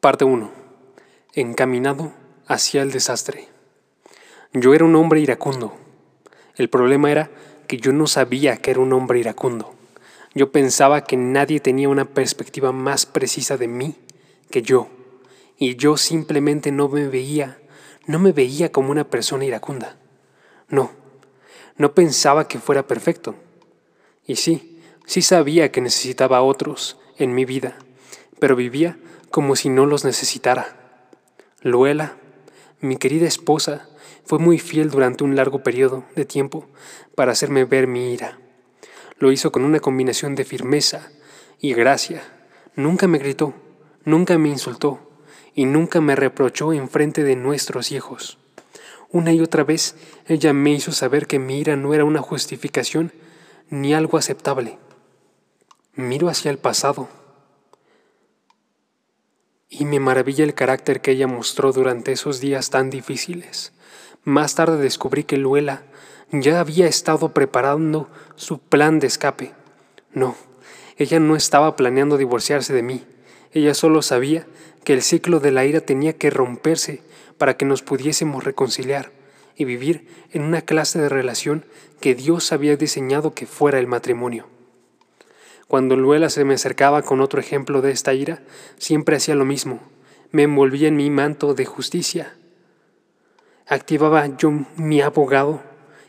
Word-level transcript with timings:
Parte 0.00 0.24
1. 0.24 0.48
Encaminado 1.34 2.12
hacia 2.46 2.82
el 2.82 2.92
desastre. 2.92 3.48
Yo 4.52 4.72
era 4.72 4.84
un 4.84 4.94
hombre 4.94 5.18
iracundo. 5.18 5.74
El 6.54 6.70
problema 6.70 7.10
era 7.10 7.32
que 7.66 7.78
yo 7.78 7.92
no 7.92 8.06
sabía 8.06 8.58
que 8.58 8.70
era 8.70 8.78
un 8.78 8.92
hombre 8.92 9.18
iracundo. 9.18 9.74
Yo 10.36 10.52
pensaba 10.52 11.02
que 11.02 11.16
nadie 11.16 11.58
tenía 11.58 11.88
una 11.88 12.04
perspectiva 12.04 12.70
más 12.70 13.06
precisa 13.06 13.56
de 13.56 13.66
mí 13.66 13.96
que 14.52 14.62
yo, 14.62 14.86
y 15.56 15.74
yo 15.74 15.96
simplemente 15.96 16.70
no 16.70 16.88
me 16.88 17.08
veía, 17.08 17.58
no 18.06 18.20
me 18.20 18.30
veía 18.30 18.70
como 18.70 18.92
una 18.92 19.10
persona 19.10 19.46
iracunda. 19.46 19.98
No, 20.68 20.92
no 21.76 21.92
pensaba 21.94 22.46
que 22.46 22.60
fuera 22.60 22.86
perfecto. 22.86 23.34
Y 24.24 24.36
sí, 24.36 24.80
sí 25.06 25.22
sabía 25.22 25.72
que 25.72 25.80
necesitaba 25.80 26.36
a 26.36 26.42
otros 26.42 27.00
en 27.16 27.34
mi 27.34 27.44
vida, 27.44 27.78
pero 28.38 28.54
vivía 28.54 28.96
como 29.30 29.56
si 29.56 29.68
no 29.68 29.86
los 29.86 30.04
necesitara. 30.04 30.76
Luela, 31.62 32.16
mi 32.80 32.96
querida 32.96 33.26
esposa, 33.26 33.88
fue 34.24 34.38
muy 34.38 34.58
fiel 34.58 34.90
durante 34.90 35.24
un 35.24 35.36
largo 35.36 35.62
periodo 35.62 36.04
de 36.14 36.24
tiempo 36.24 36.66
para 37.14 37.32
hacerme 37.32 37.64
ver 37.64 37.86
mi 37.86 38.12
ira. 38.12 38.38
Lo 39.18 39.32
hizo 39.32 39.50
con 39.50 39.64
una 39.64 39.80
combinación 39.80 40.34
de 40.34 40.44
firmeza 40.44 41.10
y 41.60 41.74
gracia. 41.74 42.22
Nunca 42.76 43.08
me 43.08 43.18
gritó, 43.18 43.54
nunca 44.04 44.38
me 44.38 44.48
insultó 44.48 45.00
y 45.54 45.64
nunca 45.64 46.00
me 46.00 46.14
reprochó 46.14 46.72
en 46.72 46.88
frente 46.88 47.24
de 47.24 47.34
nuestros 47.34 47.90
hijos. 47.90 48.38
Una 49.10 49.32
y 49.32 49.40
otra 49.40 49.64
vez 49.64 49.96
ella 50.26 50.52
me 50.52 50.70
hizo 50.70 50.92
saber 50.92 51.26
que 51.26 51.38
mi 51.38 51.58
ira 51.58 51.76
no 51.76 51.94
era 51.94 52.04
una 52.04 52.20
justificación 52.20 53.12
ni 53.70 53.94
algo 53.94 54.18
aceptable. 54.18 54.78
Miro 55.94 56.28
hacia 56.28 56.50
el 56.50 56.58
pasado 56.58 57.08
y 59.70 59.84
me 59.84 60.00
maravilla 60.00 60.44
el 60.44 60.54
carácter 60.54 61.00
que 61.00 61.12
ella 61.12 61.26
mostró 61.26 61.72
durante 61.72 62.12
esos 62.12 62.40
días 62.40 62.70
tan 62.70 62.90
difíciles. 62.90 63.72
Más 64.24 64.54
tarde 64.54 64.78
descubrí 64.78 65.24
que 65.24 65.36
Luela 65.36 65.82
ya 66.30 66.60
había 66.60 66.86
estado 66.86 67.32
preparando 67.32 68.08
su 68.36 68.58
plan 68.58 68.98
de 68.98 69.06
escape. 69.06 69.52
No, 70.12 70.36
ella 70.96 71.20
no 71.20 71.36
estaba 71.36 71.76
planeando 71.76 72.16
divorciarse 72.16 72.72
de 72.72 72.82
mí. 72.82 73.04
Ella 73.52 73.74
solo 73.74 74.02
sabía 74.02 74.46
que 74.84 74.92
el 74.92 75.02
ciclo 75.02 75.40
de 75.40 75.52
la 75.52 75.64
ira 75.64 75.80
tenía 75.80 76.14
que 76.14 76.30
romperse 76.30 77.02
para 77.38 77.56
que 77.56 77.64
nos 77.64 77.82
pudiésemos 77.82 78.44
reconciliar 78.44 79.12
y 79.56 79.64
vivir 79.64 80.08
en 80.32 80.42
una 80.42 80.62
clase 80.62 80.98
de 80.98 81.08
relación 81.08 81.64
que 82.00 82.14
Dios 82.14 82.52
había 82.52 82.76
diseñado 82.76 83.34
que 83.34 83.46
fuera 83.46 83.78
el 83.78 83.86
matrimonio. 83.86 84.46
Cuando 85.68 85.96
Luela 85.96 86.30
se 86.30 86.44
me 86.44 86.54
acercaba 86.54 87.02
con 87.02 87.20
otro 87.20 87.38
ejemplo 87.40 87.82
de 87.82 87.90
esta 87.90 88.14
ira, 88.14 88.42
siempre 88.78 89.16
hacía 89.16 89.34
lo 89.34 89.44
mismo. 89.44 89.80
Me 90.32 90.44
envolvía 90.44 90.88
en 90.88 90.96
mi 90.96 91.10
manto 91.10 91.54
de 91.54 91.66
justicia. 91.66 92.34
Activaba 93.66 94.26
yo 94.38 94.50
mi 94.76 95.02
abogado 95.02 95.62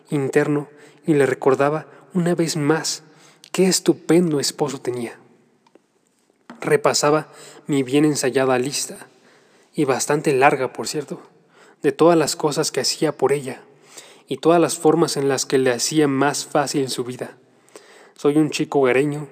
interno 0.10 0.70
y 1.06 1.14
le 1.14 1.26
recordaba 1.26 1.88
una 2.14 2.36
vez 2.36 2.56
más 2.56 3.04
qué 3.52 3.68
estupendo 3.68 4.40
esposo 4.40 4.80
tenía. 4.80 5.20
Repasaba 6.62 7.28
mi 7.68 7.84
bien 7.84 8.06
ensayada 8.06 8.58
lista, 8.60 9.10
y 9.74 9.86
bastante 9.86 10.34
larga, 10.34 10.74
por 10.74 10.88
cierto, 10.88 11.22
de 11.82 11.92
todas 11.92 12.18
las 12.18 12.36
cosas 12.36 12.72
que 12.72 12.82
hacía 12.82 13.18
por 13.18 13.32
ella 13.32 13.62
y 14.28 14.38
todas 14.38 14.60
las 14.60 14.78
formas 14.78 15.18
en 15.18 15.30
las 15.30 15.46
que 15.46 15.58
le 15.58 15.72
hacía 15.72 16.08
más 16.08 16.46
fácil 16.46 16.90
su 16.90 17.04
vida. 17.04 17.38
Soy 18.16 18.38
un 18.38 18.50
chico 18.50 18.80
hogareño, 18.80 19.28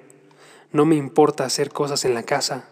no 0.72 0.84
me 0.84 0.96
importa 0.96 1.44
hacer 1.44 1.70
cosas 1.70 2.04
en 2.04 2.14
la 2.14 2.22
casa. 2.22 2.68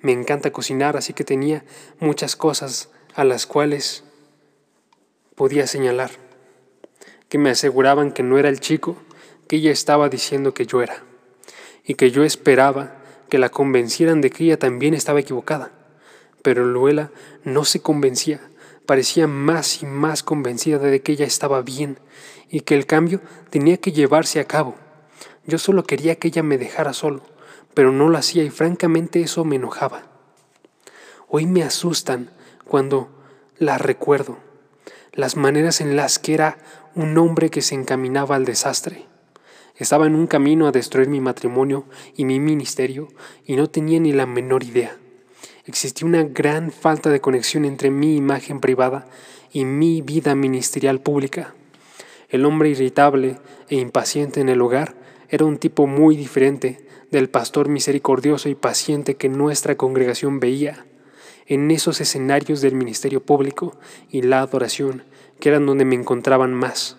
Me 0.00 0.12
encanta 0.12 0.52
cocinar, 0.52 0.96
así 0.96 1.12
que 1.12 1.24
tenía 1.24 1.64
muchas 2.00 2.36
cosas 2.36 2.90
a 3.14 3.24
las 3.24 3.46
cuales 3.46 4.04
podía 5.34 5.66
señalar, 5.66 6.10
que 7.28 7.38
me 7.38 7.50
aseguraban 7.50 8.12
que 8.12 8.22
no 8.22 8.38
era 8.38 8.48
el 8.48 8.60
chico 8.60 8.96
que 9.48 9.56
ella 9.56 9.70
estaba 9.70 10.08
diciendo 10.08 10.54
que 10.54 10.66
yo 10.66 10.82
era, 10.82 11.02
y 11.84 11.94
que 11.94 12.10
yo 12.10 12.24
esperaba 12.24 12.96
que 13.28 13.38
la 13.38 13.48
convencieran 13.48 14.20
de 14.20 14.30
que 14.30 14.44
ella 14.44 14.58
también 14.58 14.94
estaba 14.94 15.20
equivocada. 15.20 15.72
Pero 16.42 16.64
Luela 16.66 17.10
no 17.44 17.64
se 17.64 17.80
convencía, 17.80 18.40
parecía 18.84 19.26
más 19.26 19.82
y 19.82 19.86
más 19.86 20.22
convencida 20.22 20.78
de 20.78 21.00
que 21.00 21.12
ella 21.12 21.26
estaba 21.26 21.62
bien 21.62 21.98
y 22.50 22.60
que 22.60 22.74
el 22.74 22.84
cambio 22.84 23.20
tenía 23.50 23.78
que 23.78 23.92
llevarse 23.92 24.40
a 24.40 24.44
cabo. 24.44 24.76
Yo 25.46 25.58
solo 25.58 25.82
quería 25.84 26.16
que 26.16 26.28
ella 26.28 26.42
me 26.42 26.58
dejara 26.58 26.92
solo, 26.92 27.22
pero 27.74 27.90
no 27.90 28.08
lo 28.08 28.18
hacía 28.18 28.44
y 28.44 28.50
francamente 28.50 29.20
eso 29.20 29.44
me 29.44 29.56
enojaba. 29.56 30.02
Hoy 31.28 31.46
me 31.46 31.62
asustan 31.62 32.30
cuando 32.64 33.08
las 33.58 33.80
recuerdo, 33.80 34.38
las 35.12 35.36
maneras 35.36 35.80
en 35.80 35.96
las 35.96 36.18
que 36.18 36.34
era 36.34 36.58
un 36.94 37.16
hombre 37.18 37.50
que 37.50 37.62
se 37.62 37.74
encaminaba 37.74 38.36
al 38.36 38.44
desastre. 38.44 39.06
Estaba 39.76 40.06
en 40.06 40.14
un 40.14 40.26
camino 40.26 40.66
a 40.66 40.72
destruir 40.72 41.08
mi 41.08 41.20
matrimonio 41.20 41.86
y 42.16 42.24
mi 42.24 42.38
ministerio 42.38 43.08
y 43.44 43.56
no 43.56 43.68
tenía 43.68 43.98
ni 43.98 44.12
la 44.12 44.26
menor 44.26 44.62
idea. 44.62 44.96
Existía 45.64 46.06
una 46.06 46.22
gran 46.22 46.70
falta 46.70 47.10
de 47.10 47.20
conexión 47.20 47.64
entre 47.64 47.90
mi 47.90 48.16
imagen 48.16 48.60
privada 48.60 49.06
y 49.52 49.64
mi 49.64 50.02
vida 50.02 50.34
ministerial 50.34 51.00
pública. 51.00 51.54
El 52.28 52.44
hombre 52.44 52.68
irritable 52.68 53.38
e 53.68 53.76
impaciente 53.76 54.40
en 54.40 54.48
el 54.48 54.60
hogar 54.60 55.01
era 55.32 55.46
un 55.46 55.56
tipo 55.56 55.86
muy 55.86 56.14
diferente 56.14 56.86
del 57.10 57.30
pastor 57.30 57.70
misericordioso 57.70 58.50
y 58.50 58.54
paciente 58.54 59.16
que 59.16 59.30
nuestra 59.30 59.78
congregación 59.78 60.40
veía 60.40 60.84
en 61.46 61.70
esos 61.70 62.02
escenarios 62.02 62.60
del 62.60 62.74
ministerio 62.74 63.24
público 63.24 63.74
y 64.10 64.20
la 64.20 64.40
adoración, 64.40 65.04
que 65.40 65.48
eran 65.48 65.64
donde 65.64 65.86
me 65.86 65.94
encontraban 65.94 66.52
más. 66.52 66.98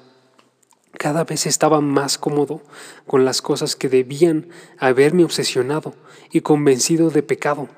Cada 0.98 1.24
vez 1.26 1.46
estaba 1.46 1.80
más 1.80 2.18
cómodo 2.18 2.64
con 3.06 3.24
las 3.24 3.44
cosas 3.44 3.76
que 3.76 3.88
debían 3.88 4.50
haberme 4.80 5.24
obsesionado 5.24 5.94
y 6.32 6.42
convencido 6.42 7.12
de 7.12 7.22
pecado. 7.22 7.70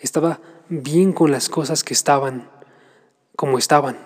Estaba 0.00 0.40
bien 0.70 1.12
con 1.12 1.30
las 1.30 1.50
cosas 1.50 1.84
que 1.84 1.92
estaban 1.92 2.50
como 3.36 3.58
estaban. 3.58 3.98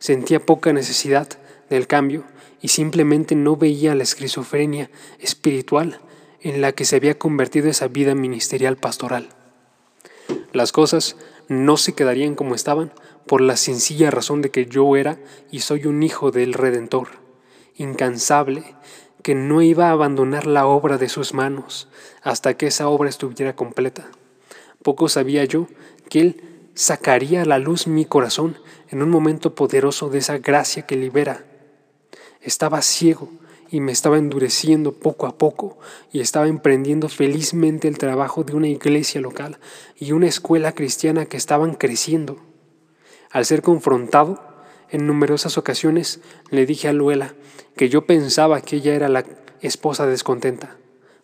Sentía 0.00 0.44
poca 0.44 0.72
necesidad 0.72 1.28
del 1.70 1.86
cambio 1.86 2.24
y 2.60 2.68
simplemente 2.68 3.34
no 3.34 3.56
veía 3.56 3.94
la 3.94 4.02
esquizofrenia 4.02 4.90
espiritual 5.18 6.00
en 6.40 6.60
la 6.60 6.72
que 6.72 6.84
se 6.84 6.96
había 6.96 7.18
convertido 7.18 7.68
esa 7.68 7.88
vida 7.88 8.14
ministerial 8.14 8.76
pastoral. 8.76 9.28
Las 10.52 10.72
cosas 10.72 11.16
no 11.48 11.76
se 11.76 11.94
quedarían 11.94 12.34
como 12.34 12.54
estaban 12.54 12.92
por 13.26 13.40
la 13.40 13.56
sencilla 13.56 14.10
razón 14.10 14.42
de 14.42 14.50
que 14.50 14.66
yo 14.66 14.96
era 14.96 15.18
y 15.50 15.60
soy 15.60 15.86
un 15.86 16.02
hijo 16.02 16.30
del 16.30 16.52
Redentor, 16.52 17.08
incansable, 17.76 18.76
que 19.22 19.34
no 19.34 19.60
iba 19.60 19.88
a 19.88 19.92
abandonar 19.92 20.46
la 20.46 20.66
obra 20.66 20.98
de 20.98 21.08
sus 21.08 21.34
manos 21.34 21.88
hasta 22.22 22.54
que 22.54 22.68
esa 22.68 22.88
obra 22.88 23.08
estuviera 23.08 23.56
completa. 23.56 24.08
Poco 24.82 25.08
sabía 25.08 25.44
yo 25.44 25.66
que 26.08 26.20
Él 26.20 26.42
sacaría 26.74 27.42
a 27.42 27.46
la 27.46 27.58
luz 27.58 27.88
mi 27.88 28.04
corazón 28.04 28.56
en 28.88 29.02
un 29.02 29.10
momento 29.10 29.54
poderoso 29.54 30.10
de 30.10 30.18
esa 30.18 30.38
gracia 30.38 30.86
que 30.86 30.94
libera 30.94 31.45
estaba 32.46 32.80
ciego 32.80 33.28
y 33.70 33.80
me 33.80 33.92
estaba 33.92 34.18
endureciendo 34.18 34.92
poco 34.92 35.26
a 35.26 35.36
poco 35.36 35.78
y 36.12 36.20
estaba 36.20 36.46
emprendiendo 36.46 37.08
felizmente 37.08 37.88
el 37.88 37.98
trabajo 37.98 38.44
de 38.44 38.54
una 38.54 38.68
iglesia 38.68 39.20
local 39.20 39.58
y 39.98 40.12
una 40.12 40.28
escuela 40.28 40.72
cristiana 40.72 41.26
que 41.26 41.36
estaban 41.36 41.74
creciendo. 41.74 42.38
Al 43.30 43.44
ser 43.44 43.62
confrontado, 43.62 44.40
en 44.88 45.06
numerosas 45.06 45.58
ocasiones 45.58 46.20
le 46.50 46.64
dije 46.64 46.86
a 46.88 46.92
Luela 46.92 47.34
que 47.76 47.88
yo 47.88 48.06
pensaba 48.06 48.60
que 48.60 48.76
ella 48.76 48.94
era 48.94 49.08
la 49.08 49.24
esposa 49.60 50.06
descontenta, 50.06 50.76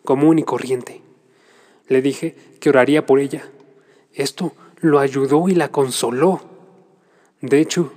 común 0.03 0.39
y 0.39 0.43
corriente. 0.43 1.01
Le 1.87 2.01
dije 2.01 2.35
que 2.59 2.69
oraría 2.69 3.05
por 3.05 3.19
ella. 3.19 3.49
Esto 4.13 4.53
lo 4.81 4.99
ayudó 4.99 5.47
y 5.47 5.55
la 5.55 5.69
consoló. 5.69 6.41
De 7.39 7.61
hecho, 7.61 7.93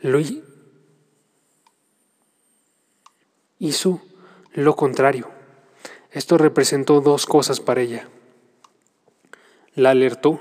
lo, 0.00 0.18
hizo 3.62 4.02
lo 4.52 4.74
contrario. 4.74 5.30
Esto 6.10 6.36
representó 6.36 7.00
dos 7.00 7.26
cosas 7.26 7.60
para 7.60 7.80
ella. 7.80 8.08
La 9.76 9.90
alertó 9.90 10.40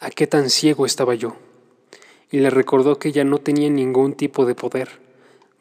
a 0.00 0.10
qué 0.10 0.26
tan 0.26 0.50
ciego 0.50 0.84
estaba 0.84 1.14
yo 1.14 1.36
y 2.28 2.40
le 2.40 2.50
recordó 2.50 2.98
que 2.98 3.10
ella 3.10 3.22
no 3.22 3.38
tenía 3.38 3.70
ningún 3.70 4.14
tipo 4.14 4.46
de 4.46 4.56
poder 4.56 4.88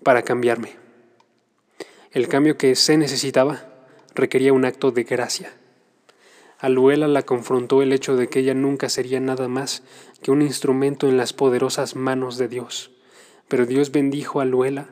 para 0.02 0.24
cambiarme. 0.24 0.76
El 2.12 2.28
cambio 2.28 2.58
que 2.58 2.76
se 2.76 2.98
necesitaba 2.98 3.64
requería 4.16 4.52
un 4.52 4.66
acto 4.66 4.90
de 4.90 5.04
gracia. 5.04 5.54
A 6.58 6.70
Luela 6.70 7.08
la 7.08 7.22
confrontó 7.22 7.84
el 7.84 7.94
hecho 7.94 8.16
de 8.16 8.30
que 8.30 8.40
ella 8.40 8.56
nunca 8.56 8.90
sería 8.90 9.20
nada 9.20 9.48
más 9.48 9.84
que 10.24 10.32
un 10.32 10.42
instrumento 10.42 11.08
en 11.08 11.18
las 11.18 11.34
poderosas 11.34 11.96
manos 11.96 12.40
de 12.40 12.48
Dios. 12.48 12.90
Pero 13.48 13.68
Dios 13.68 13.92
bendijo 13.92 14.42
a 14.42 14.46
Luela 14.46 14.90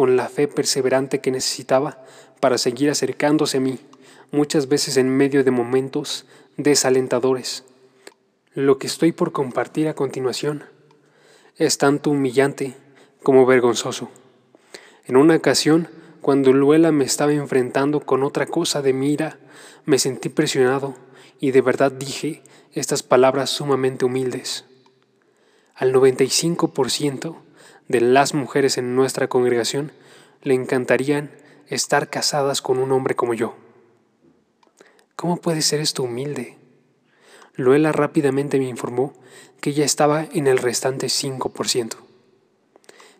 con 0.00 0.16
la 0.16 0.30
fe 0.30 0.48
perseverante 0.48 1.20
que 1.20 1.30
necesitaba 1.30 2.02
para 2.40 2.56
seguir 2.56 2.88
acercándose 2.88 3.58
a 3.58 3.60
mí, 3.60 3.78
muchas 4.30 4.66
veces 4.66 4.96
en 4.96 5.14
medio 5.14 5.44
de 5.44 5.50
momentos 5.50 6.24
desalentadores. 6.56 7.64
Lo 8.54 8.78
que 8.78 8.86
estoy 8.86 9.12
por 9.12 9.32
compartir 9.32 9.88
a 9.88 9.94
continuación 9.94 10.64
es 11.58 11.76
tanto 11.76 12.08
humillante 12.08 12.78
como 13.22 13.44
vergonzoso. 13.44 14.08
En 15.04 15.18
una 15.18 15.36
ocasión, 15.36 15.88
cuando 16.22 16.54
Luela 16.54 16.92
me 16.92 17.04
estaba 17.04 17.34
enfrentando 17.34 18.00
con 18.00 18.22
otra 18.22 18.46
cosa 18.46 18.80
de 18.80 18.94
mira, 18.94 19.38
me 19.84 19.98
sentí 19.98 20.30
presionado 20.30 20.94
y 21.40 21.50
de 21.50 21.60
verdad 21.60 21.92
dije 21.92 22.42
estas 22.72 23.02
palabras 23.02 23.50
sumamente 23.50 24.06
humildes. 24.06 24.64
Al 25.74 25.92
95% 25.92 27.36
de 27.90 28.00
las 28.00 28.34
mujeres 28.34 28.78
en 28.78 28.94
nuestra 28.94 29.26
congregación 29.26 29.90
le 30.42 30.54
encantarían 30.54 31.32
estar 31.66 32.08
casadas 32.08 32.62
con 32.62 32.78
un 32.78 32.92
hombre 32.92 33.16
como 33.16 33.34
yo. 33.34 33.56
¿Cómo 35.16 35.38
puede 35.38 35.60
ser 35.60 35.80
esto 35.80 36.04
humilde? 36.04 36.56
Luela 37.56 37.90
rápidamente 37.90 38.60
me 38.60 38.68
informó 38.68 39.12
que 39.60 39.70
ella 39.70 39.84
estaba 39.84 40.24
en 40.32 40.46
el 40.46 40.58
restante 40.58 41.08
5%. 41.08 41.96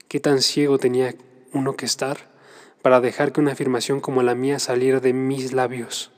¿Qué 0.06 0.20
tan 0.20 0.40
ciego 0.40 0.78
tenía 0.78 1.16
uno 1.52 1.74
que 1.74 1.86
estar 1.86 2.30
para 2.80 3.00
dejar 3.00 3.32
que 3.32 3.40
una 3.40 3.52
afirmación 3.52 3.98
como 3.98 4.22
la 4.22 4.36
mía 4.36 4.60
saliera 4.60 5.00
de 5.00 5.12
mis 5.12 5.52
labios? 5.52 6.12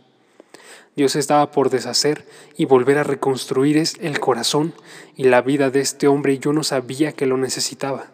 Dios 0.94 1.16
estaba 1.16 1.52
por 1.52 1.70
deshacer 1.70 2.26
y 2.54 2.66
volver 2.66 2.98
a 2.98 3.02
reconstruir 3.02 3.82
el 3.98 4.20
corazón 4.20 4.74
y 5.16 5.24
la 5.24 5.40
vida 5.40 5.70
de 5.70 5.80
este 5.80 6.06
hombre 6.06 6.34
y 6.34 6.38
yo 6.38 6.52
no 6.52 6.64
sabía 6.64 7.12
que 7.12 7.24
lo 7.24 7.38
necesitaba 7.38 8.10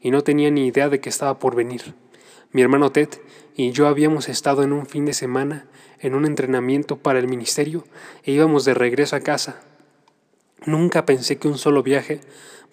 y 0.00 0.10
no 0.10 0.22
tenía 0.22 0.50
ni 0.50 0.66
idea 0.66 0.88
de 0.88 1.00
que 1.00 1.08
estaba 1.08 1.38
por 1.38 1.54
venir. 1.54 1.94
Mi 2.52 2.62
hermano 2.62 2.92
Ted 2.92 3.08
y 3.56 3.72
yo 3.72 3.88
habíamos 3.88 4.28
estado 4.28 4.62
en 4.62 4.72
un 4.72 4.86
fin 4.86 5.06
de 5.06 5.14
semana 5.14 5.66
en 5.98 6.14
un 6.14 6.26
entrenamiento 6.26 6.96
para 6.96 7.18
el 7.18 7.28
ministerio 7.28 7.84
e 8.24 8.32
íbamos 8.32 8.64
de 8.64 8.74
regreso 8.74 9.16
a 9.16 9.20
casa. 9.20 9.60
Nunca 10.64 11.06
pensé 11.06 11.38
que 11.38 11.48
un 11.48 11.58
solo 11.58 11.82
viaje 11.82 12.20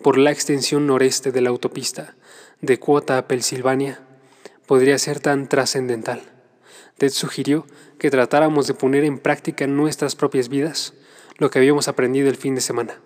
por 0.02 0.18
la 0.18 0.32
extensión 0.32 0.88
noreste 0.88 1.32
de 1.32 1.42
la 1.42 1.50
autopista 1.50 2.16
de 2.62 2.80
Cuota 2.80 3.18
a 3.18 3.28
Pensilvania 3.28 4.02
podría 4.66 4.98
ser 4.98 5.20
tan 5.20 5.48
trascendental. 5.48 6.22
Ted 6.98 7.10
sugirió 7.10 7.66
que 7.98 8.12
tratáramos 8.12 8.68
de 8.68 8.74
poner 8.74 9.04
en 9.04 9.20
práctica 9.20 9.66
en 9.66 9.76
nuestras 9.76 10.16
propias 10.16 10.50
vidas 10.50 10.94
lo 11.38 11.50
que 11.50 11.60
habíamos 11.60 11.88
aprendido 11.88 12.30
el 12.30 12.36
fin 12.36 12.56
de 12.56 12.62
semana. 12.62 13.00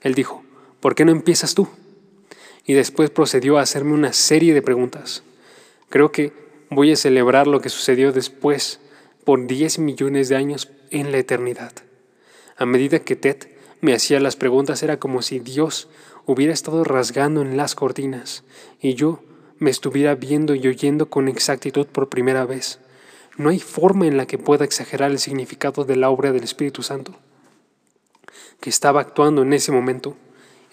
Él 0.00 0.14
dijo, 0.14 0.42
¿por 0.80 0.94
qué 0.94 1.04
no 1.04 1.12
empiezas 1.12 1.54
tú? 1.54 1.68
Y 2.68 2.74
después 2.74 3.08
procedió 3.08 3.58
a 3.58 3.62
hacerme 3.62 3.94
una 3.94 4.12
serie 4.12 4.52
de 4.54 4.62
preguntas. 4.62 5.24
Creo 5.88 6.12
que 6.12 6.34
voy 6.68 6.92
a 6.92 6.96
celebrar 6.96 7.46
lo 7.46 7.62
que 7.62 7.70
sucedió 7.70 8.12
después 8.12 8.78
por 9.24 9.46
10 9.46 9.78
millones 9.78 10.28
de 10.28 10.36
años 10.36 10.70
en 10.90 11.10
la 11.10 11.18
eternidad. 11.18 11.72
A 12.58 12.66
medida 12.66 12.98
que 12.98 13.16
Ted 13.16 13.38
me 13.80 13.94
hacía 13.94 14.20
las 14.20 14.36
preguntas 14.36 14.82
era 14.82 14.98
como 14.98 15.22
si 15.22 15.38
Dios 15.38 15.88
hubiera 16.26 16.52
estado 16.52 16.84
rasgando 16.84 17.40
en 17.40 17.56
las 17.56 17.74
cortinas 17.74 18.44
y 18.82 18.92
yo 18.94 19.22
me 19.58 19.70
estuviera 19.70 20.14
viendo 20.14 20.54
y 20.54 20.68
oyendo 20.68 21.08
con 21.08 21.26
exactitud 21.26 21.86
por 21.86 22.10
primera 22.10 22.44
vez. 22.44 22.80
No 23.38 23.48
hay 23.48 23.60
forma 23.60 24.06
en 24.06 24.18
la 24.18 24.26
que 24.26 24.36
pueda 24.36 24.66
exagerar 24.66 25.10
el 25.10 25.18
significado 25.18 25.86
de 25.86 25.96
la 25.96 26.10
obra 26.10 26.32
del 26.32 26.44
Espíritu 26.44 26.82
Santo, 26.82 27.14
que 28.60 28.68
estaba 28.68 29.00
actuando 29.00 29.40
en 29.40 29.54
ese 29.54 29.72
momento, 29.72 30.16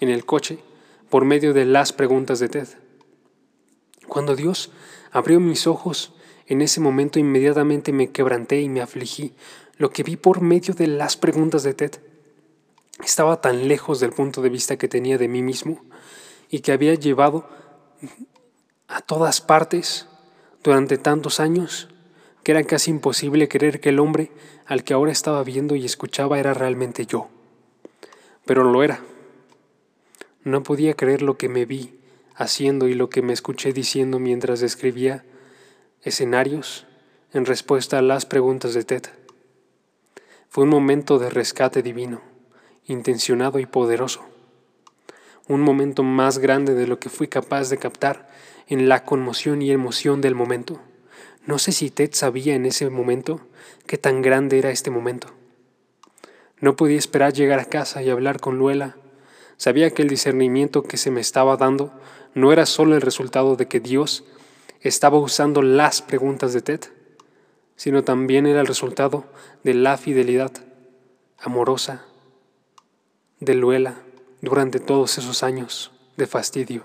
en 0.00 0.10
el 0.10 0.26
coche, 0.26 0.58
por 1.10 1.24
medio 1.24 1.52
de 1.52 1.64
las 1.64 1.92
preguntas 1.92 2.38
de 2.38 2.48
Ted. 2.48 2.68
Cuando 4.08 4.36
Dios 4.36 4.70
abrió 5.10 5.40
mis 5.40 5.66
ojos, 5.66 6.14
en 6.46 6.62
ese 6.62 6.80
momento 6.80 7.18
inmediatamente 7.18 7.92
me 7.92 8.10
quebranté 8.10 8.60
y 8.60 8.68
me 8.68 8.80
afligí. 8.80 9.34
Lo 9.78 9.90
que 9.90 10.02
vi 10.02 10.16
por 10.16 10.40
medio 10.40 10.74
de 10.74 10.86
las 10.86 11.16
preguntas 11.16 11.62
de 11.62 11.74
Ted 11.74 11.92
estaba 13.04 13.40
tan 13.40 13.68
lejos 13.68 14.00
del 14.00 14.12
punto 14.12 14.42
de 14.42 14.48
vista 14.48 14.76
que 14.76 14.88
tenía 14.88 15.18
de 15.18 15.28
mí 15.28 15.42
mismo 15.42 15.84
y 16.48 16.60
que 16.60 16.72
había 16.72 16.94
llevado 16.94 17.48
a 18.88 19.00
todas 19.00 19.40
partes 19.40 20.06
durante 20.62 20.98
tantos 20.98 21.40
años 21.40 21.88
que 22.42 22.52
era 22.52 22.62
casi 22.62 22.92
imposible 22.92 23.48
creer 23.48 23.80
que 23.80 23.88
el 23.88 23.98
hombre 23.98 24.30
al 24.66 24.84
que 24.84 24.94
ahora 24.94 25.10
estaba 25.10 25.42
viendo 25.42 25.74
y 25.74 25.84
escuchaba 25.84 26.38
era 26.38 26.54
realmente 26.54 27.04
yo. 27.04 27.28
Pero 28.44 28.62
lo 28.62 28.84
era. 28.84 29.00
No 30.46 30.62
podía 30.62 30.94
creer 30.94 31.22
lo 31.22 31.36
que 31.36 31.48
me 31.48 31.64
vi 31.64 31.98
haciendo 32.36 32.86
y 32.86 32.94
lo 32.94 33.10
que 33.10 33.20
me 33.20 33.32
escuché 33.32 33.72
diciendo 33.72 34.20
mientras 34.20 34.60
describía 34.60 35.24
escenarios 36.02 36.86
en 37.32 37.46
respuesta 37.46 37.98
a 37.98 38.02
las 38.02 38.26
preguntas 38.26 38.72
de 38.72 38.84
Ted. 38.84 39.02
Fue 40.48 40.62
un 40.62 40.70
momento 40.70 41.18
de 41.18 41.30
rescate 41.30 41.82
divino, 41.82 42.20
intencionado 42.86 43.58
y 43.58 43.66
poderoso. 43.66 44.24
Un 45.48 45.62
momento 45.62 46.04
más 46.04 46.38
grande 46.38 46.74
de 46.74 46.86
lo 46.86 47.00
que 47.00 47.08
fui 47.08 47.26
capaz 47.26 47.68
de 47.68 47.78
captar 47.78 48.28
en 48.68 48.88
la 48.88 49.02
conmoción 49.02 49.62
y 49.62 49.72
emoción 49.72 50.20
del 50.20 50.36
momento. 50.36 50.80
No 51.44 51.58
sé 51.58 51.72
si 51.72 51.90
Ted 51.90 52.10
sabía 52.12 52.54
en 52.54 52.66
ese 52.66 52.88
momento 52.88 53.40
qué 53.88 53.98
tan 53.98 54.22
grande 54.22 54.60
era 54.60 54.70
este 54.70 54.92
momento. 54.92 55.26
No 56.60 56.76
podía 56.76 56.98
esperar 56.98 57.32
llegar 57.32 57.58
a 57.58 57.64
casa 57.64 58.00
y 58.00 58.10
hablar 58.10 58.38
con 58.38 58.58
Luela. 58.58 58.96
Sabía 59.56 59.90
que 59.90 60.02
el 60.02 60.08
discernimiento 60.08 60.82
que 60.82 60.96
se 60.96 61.10
me 61.10 61.20
estaba 61.20 61.56
dando 61.56 61.92
no 62.34 62.52
era 62.52 62.66
solo 62.66 62.94
el 62.94 63.00
resultado 63.00 63.56
de 63.56 63.66
que 63.66 63.80
Dios 63.80 64.24
estaba 64.80 65.18
usando 65.18 65.62
las 65.62 66.02
preguntas 66.02 66.52
de 66.52 66.62
Ted, 66.62 66.80
sino 67.76 68.04
también 68.04 68.46
era 68.46 68.60
el 68.60 68.66
resultado 68.66 69.24
de 69.64 69.74
la 69.74 69.96
fidelidad 69.96 70.52
amorosa 71.38 72.04
de 73.40 73.54
Luela 73.54 73.96
durante 74.40 74.80
todos 74.80 75.18
esos 75.18 75.42
años 75.42 75.92
de 76.16 76.26
fastidio. 76.26 76.84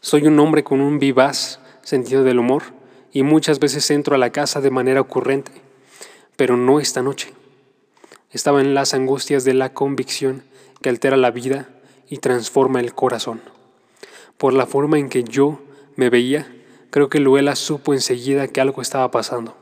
Soy 0.00 0.26
un 0.26 0.38
hombre 0.38 0.64
con 0.64 0.80
un 0.80 0.98
vivaz 0.98 1.60
sentido 1.82 2.24
del 2.24 2.38
humor 2.38 2.62
y 3.12 3.22
muchas 3.22 3.58
veces 3.58 3.90
entro 3.90 4.14
a 4.14 4.18
la 4.18 4.30
casa 4.30 4.60
de 4.60 4.70
manera 4.70 5.00
ocurrente, 5.00 5.52
pero 6.36 6.56
no 6.56 6.80
esta 6.80 7.02
noche. 7.02 7.32
Estaba 8.30 8.60
en 8.60 8.74
las 8.74 8.94
angustias 8.94 9.44
de 9.44 9.54
la 9.54 9.74
convicción 9.74 10.44
que 10.82 10.88
altera 10.88 11.16
la 11.16 11.30
vida 11.30 11.68
y 12.08 12.18
transforma 12.18 12.80
el 12.80 12.94
corazón. 12.94 13.40
Por 14.38 14.52
la 14.52 14.66
forma 14.66 14.98
en 14.98 15.08
que 15.08 15.24
yo 15.24 15.60
me 15.96 16.10
veía, 16.10 16.52
creo 16.90 17.08
que 17.08 17.20
Luela 17.20 17.56
supo 17.56 17.94
enseguida 17.94 18.48
que 18.48 18.60
algo 18.60 18.82
estaba 18.82 19.10
pasando. 19.10 19.56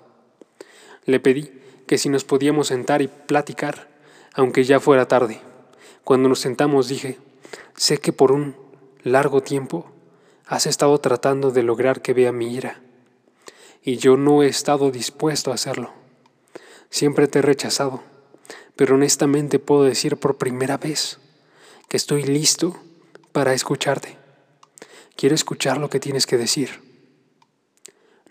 Le 1.04 1.20
pedí 1.20 1.50
que 1.86 1.98
si 1.98 2.08
nos 2.08 2.24
podíamos 2.24 2.68
sentar 2.68 3.02
y 3.02 3.08
platicar, 3.08 3.88
aunque 4.34 4.64
ya 4.64 4.80
fuera 4.80 5.08
tarde. 5.08 5.40
Cuando 6.04 6.28
nos 6.28 6.40
sentamos 6.40 6.88
dije, 6.88 7.18
sé 7.74 7.98
que 7.98 8.12
por 8.12 8.32
un 8.32 8.56
largo 9.02 9.42
tiempo 9.42 9.92
Has 10.48 10.66
estado 10.66 10.98
tratando 10.98 11.50
de 11.50 11.62
lograr 11.62 12.00
que 12.00 12.14
vea 12.14 12.32
mi 12.32 12.54
ira, 12.54 12.80
y 13.82 13.98
yo 13.98 14.16
no 14.16 14.42
he 14.42 14.46
estado 14.46 14.90
dispuesto 14.90 15.50
a 15.50 15.54
hacerlo. 15.54 15.90
Siempre 16.88 17.28
te 17.28 17.40
he 17.40 17.42
rechazado, 17.42 18.02
pero 18.78 18.94
honestamente 18.94 19.58
puedo 19.58 19.82
decir 19.82 20.18
por 20.18 20.38
primera 20.38 20.76
vez 20.76 21.18
que 21.88 21.96
estoy 21.96 22.22
listo 22.22 22.76
para 23.32 23.52
escucharte. 23.52 24.16
Quiero 25.16 25.34
escuchar 25.34 25.78
lo 25.78 25.90
que 25.90 25.98
tienes 25.98 26.26
que 26.26 26.36
decir. 26.36 26.80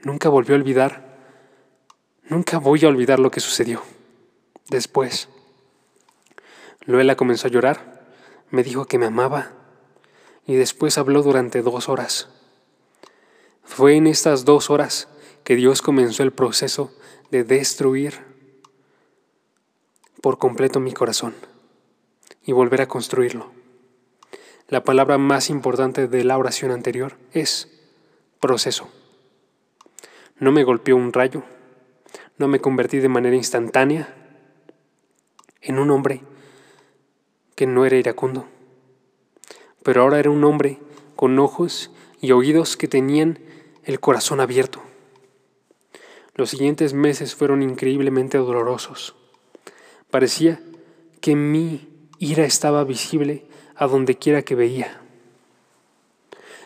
Nunca 0.04 0.30
volvió 0.30 0.56
a 0.56 0.60
olvidar, 0.60 1.18
nunca 2.30 2.60
voy 2.60 2.86
a 2.86 2.88
olvidar 2.88 3.20
lo 3.20 3.30
que 3.30 3.42
sucedió. 3.42 3.82
Después, 4.70 5.28
Luela 6.86 7.18
comenzó 7.18 7.48
a 7.48 7.52
llorar, 7.52 8.08
me 8.50 8.64
dijo 8.64 8.86
que 8.86 8.98
me 8.98 9.08
amaba 9.08 9.52
y 10.46 10.56
después 10.56 10.98
habló 10.98 11.24
durante 11.24 11.62
dos 11.62 11.90
horas. 11.90 12.30
Fue 13.66 13.98
en 13.98 14.08
estas 14.08 14.46
dos 14.46 14.70
horas 14.70 15.10
que 15.44 15.58
Dios 15.58 15.82
comenzó 15.82 16.24
el 16.24 16.32
proceso 16.32 16.98
de 17.32 17.44
destruir 17.44 18.27
por 20.28 20.40
completo 20.40 20.82
mi 20.82 20.92
corazón 20.92 21.34
y 22.44 22.52
volver 22.52 22.82
a 22.82 22.90
construirlo. 22.90 23.50
La 24.68 24.84
palabra 24.84 25.18
más 25.18 25.50
importante 25.50 26.10
de 26.10 26.26
la 26.26 26.38
oración 26.38 26.72
anterior 26.72 27.16
es 27.32 27.72
proceso. 28.42 28.90
No 30.38 30.52
me 30.52 30.66
golpeó 30.66 30.98
un 30.98 31.14
rayo, 31.14 31.44
no 32.38 32.50
me 32.50 32.60
convertí 32.60 32.98
de 32.98 33.08
manera 33.08 33.38
instantánea 33.38 34.14
en 35.62 35.80
un 35.80 35.92
hombre 35.92 36.24
que 37.56 37.66
no 37.66 37.86
era 37.86 37.96
iracundo 37.96 38.50
pero 39.82 40.02
ahora 40.02 40.20
era 40.20 40.30
un 40.30 40.44
hombre 40.44 40.80
con 41.16 41.40
ojos 41.40 41.90
y 42.20 42.34
oídos 42.34 42.76
que 42.76 42.90
tenían 42.90 43.40
el 43.86 44.02
corazón 44.02 44.42
abierto. 44.42 44.82
Los 46.36 46.50
siguientes 46.50 46.94
meses 46.94 47.34
fueron 47.34 47.64
increíblemente 47.64 48.38
dolorosos. 48.38 49.16
Parecía 50.12 50.60
que 51.22 51.36
mi 51.36 51.90
ira 52.20 52.46
estaba 52.46 52.84
visible 52.84 53.46
a 53.76 53.88
donde 53.88 54.16
quiera 54.16 54.42
que 54.42 54.56
veía. 54.56 55.02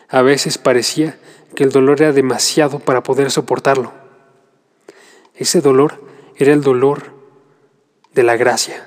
A 0.08 0.22
veces 0.22 0.58
parecía 0.58 1.18
que 1.54 1.64
el 1.64 1.70
dolor 1.70 2.02
era 2.02 2.12
demasiado 2.12 2.78
para 2.78 3.02
poder 3.02 3.30
soportarlo. 3.30 3.92
Ese 5.34 5.60
dolor 5.60 6.04
era 6.36 6.52
el 6.52 6.62
dolor 6.62 7.14
de 8.14 8.22
la 8.22 8.36
gracia, 8.36 8.86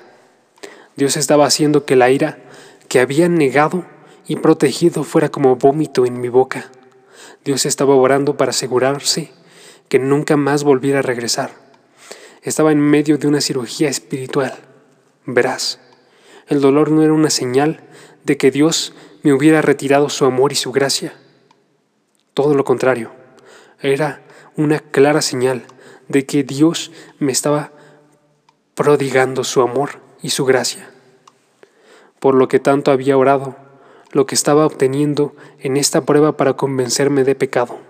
Dios 0.96 1.18
estaba 1.18 1.44
haciendo 1.44 1.84
que 1.84 1.94
la 1.94 2.10
ira 2.10 2.38
que 2.88 3.00
había 3.00 3.28
negado 3.28 3.84
y 4.26 4.36
protegido 4.36 5.04
fuera 5.04 5.28
como 5.28 5.56
vómito 5.56 6.06
en 6.06 6.20
mi 6.20 6.30
boca. 6.30 6.70
Dios 7.44 7.66
estaba 7.66 7.94
orando 7.94 8.38
para 8.38 8.50
asegurarse 8.50 9.30
que 9.90 9.98
nunca 9.98 10.38
más 10.38 10.64
volviera 10.64 11.00
a 11.00 11.02
regresar. 11.02 11.65
Estaba 12.46 12.70
en 12.70 12.78
medio 12.78 13.18
de 13.18 13.26
una 13.26 13.40
cirugía 13.40 13.88
espiritual. 13.88 14.54
Verás, 15.24 15.80
el 16.46 16.60
dolor 16.60 16.92
no 16.92 17.02
era 17.02 17.12
una 17.12 17.28
señal 17.28 17.80
de 18.22 18.36
que 18.36 18.52
Dios 18.52 18.94
me 19.24 19.32
hubiera 19.32 19.62
retirado 19.62 20.08
su 20.08 20.24
amor 20.26 20.52
y 20.52 20.54
su 20.54 20.70
gracia. 20.70 21.12
Todo 22.34 22.54
lo 22.54 22.64
contrario, 22.64 23.10
era 23.80 24.22
una 24.56 24.78
clara 24.78 25.22
señal 25.22 25.64
de 26.06 26.24
que 26.24 26.44
Dios 26.44 26.92
me 27.18 27.32
estaba 27.32 27.72
prodigando 28.76 29.42
su 29.42 29.60
amor 29.60 29.98
y 30.22 30.30
su 30.30 30.44
gracia. 30.44 30.88
Por 32.20 32.36
lo 32.36 32.46
que 32.46 32.60
tanto 32.60 32.92
había 32.92 33.18
orado, 33.18 33.56
lo 34.12 34.24
que 34.26 34.36
estaba 34.36 34.66
obteniendo 34.66 35.34
en 35.58 35.76
esta 35.76 36.02
prueba 36.02 36.36
para 36.36 36.52
convencerme 36.52 37.24
de 37.24 37.34
pecado, 37.34 37.80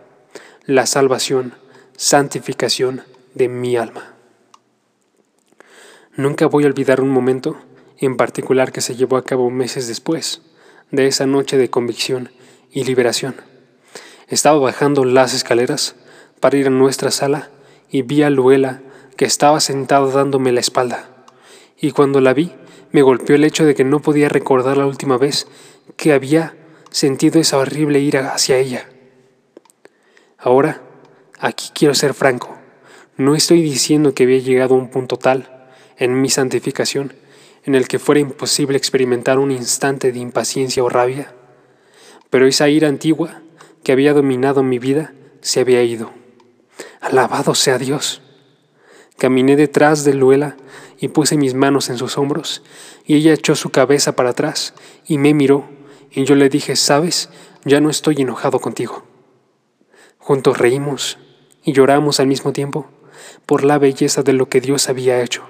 la 0.65 0.87
salvación, 0.87 1.53
santificación 1.99 3.03
de 3.35 3.49
mi 3.49 3.77
alma. 3.77 4.16
Nunca 6.17 6.47
voy 6.47 6.65
a 6.65 6.69
olvidar 6.69 7.03
un 7.03 7.11
momento 7.11 7.59
en 7.99 8.17
particular 8.17 8.73
que 8.73 8.81
se 8.81 8.97
llevó 8.97 9.19
a 9.19 9.25
cabo 9.25 9.51
meses 9.51 9.87
después 9.87 10.41
de 10.91 11.09
esa 11.09 11.27
noche 11.27 11.59
de 11.59 11.69
convicción 11.69 12.31
y 12.73 12.85
liberación. 12.85 13.37
Estaba 14.27 14.59
bajando 14.59 15.05
las 15.05 15.35
escaleras 15.35 15.95
para 16.41 16.57
ir 16.57 16.69
a 16.69 16.71
nuestra 16.71 17.11
sala 17.11 17.51
y 17.91 18.01
vi 18.01 18.23
a 18.23 18.31
Luela 18.31 18.81
que 19.17 19.27
estaba 19.27 19.61
sentada 19.61 20.11
dándome 20.11 20.53
la 20.53 20.61
espalda. 20.61 21.07
Y 21.79 21.91
cuando 21.91 22.23
la 22.23 22.33
vi, 22.33 22.55
me 22.93 23.03
golpeó 23.03 23.37
el 23.37 23.45
hecho 23.45 23.67
de 23.67 23.75
que 23.75 23.85
no 23.85 24.01
podía 24.01 24.31
recordar 24.31 24.79
la 24.79 24.87
última 24.87 25.19
vez 25.19 25.47
que 25.99 26.15
había 26.15 26.57
sentido 26.91 27.43
esa 27.43 27.59
horrible 27.59 28.01
ira 28.01 28.33
hacia 28.33 28.57
ella. 28.57 28.89
Ahora, 30.39 30.81
aquí 31.39 31.69
quiero 31.75 31.95
ser 31.95 32.15
franco. 32.15 32.57
No 33.19 33.35
estoy 33.35 33.61
diciendo 33.61 34.15
que 34.15 34.23
había 34.23 34.39
llegado 34.39 34.77
a 34.77 34.79
un 34.79 34.89
punto 34.89 35.19
tal 35.19 35.56
en 35.99 36.21
mi 36.21 36.29
santificación 36.31 37.15
en 37.65 37.75
el 37.75 37.89
que 37.89 37.99
fuera 37.99 38.21
imposible 38.21 38.79
experimentar 38.79 39.39
un 39.39 39.51
instante 39.51 40.13
de 40.13 40.21
impaciencia 40.21 40.85
o 40.85 40.89
rabia, 40.89 41.35
pero 42.31 42.47
esa 42.47 42.69
ira 42.69 42.89
antigua 42.89 43.43
que 43.83 43.93
había 43.93 44.15
dominado 44.15 44.63
mi 44.63 44.79
vida 44.79 45.15
se 45.41 45.61
había 45.61 45.83
ido. 45.83 46.13
Alabado 47.01 47.55
sea 47.55 47.79
Dios. 47.79 48.23
Caminé 49.19 49.57
detrás 49.57 50.05
de 50.05 50.15
Luela 50.15 50.57
y 50.99 51.09
puse 51.09 51.37
mis 51.37 51.55
manos 51.55 51.91
en 51.91 51.99
sus 51.99 52.19
hombros, 52.19 52.63
y 53.05 53.17
ella 53.17 53.33
echó 53.33 53.55
su 53.55 53.71
cabeza 53.71 54.15
para 54.15 54.31
atrás 54.31 54.75
y 55.07 55.19
me 55.19 55.35
miró, 55.35 55.69
y 56.11 56.25
yo 56.25 56.35
le 56.35 56.49
dije, 56.49 56.77
sabes, 56.77 57.31
ya 57.65 57.81
no 57.81 57.91
estoy 57.91 58.17
enojado 58.19 58.61
contigo. 58.61 59.05
Juntos 60.19 60.59
reímos 60.59 61.19
y 61.65 61.73
lloramos 61.73 62.21
al 62.21 62.27
mismo 62.27 62.53
tiempo 62.53 62.87
por 63.45 63.65
la 63.65 63.79
belleza 63.79 64.23
de 64.23 64.33
lo 64.33 64.49
que 64.49 64.61
Dios 64.61 64.89
había 64.89 65.23
hecho. 65.23 65.45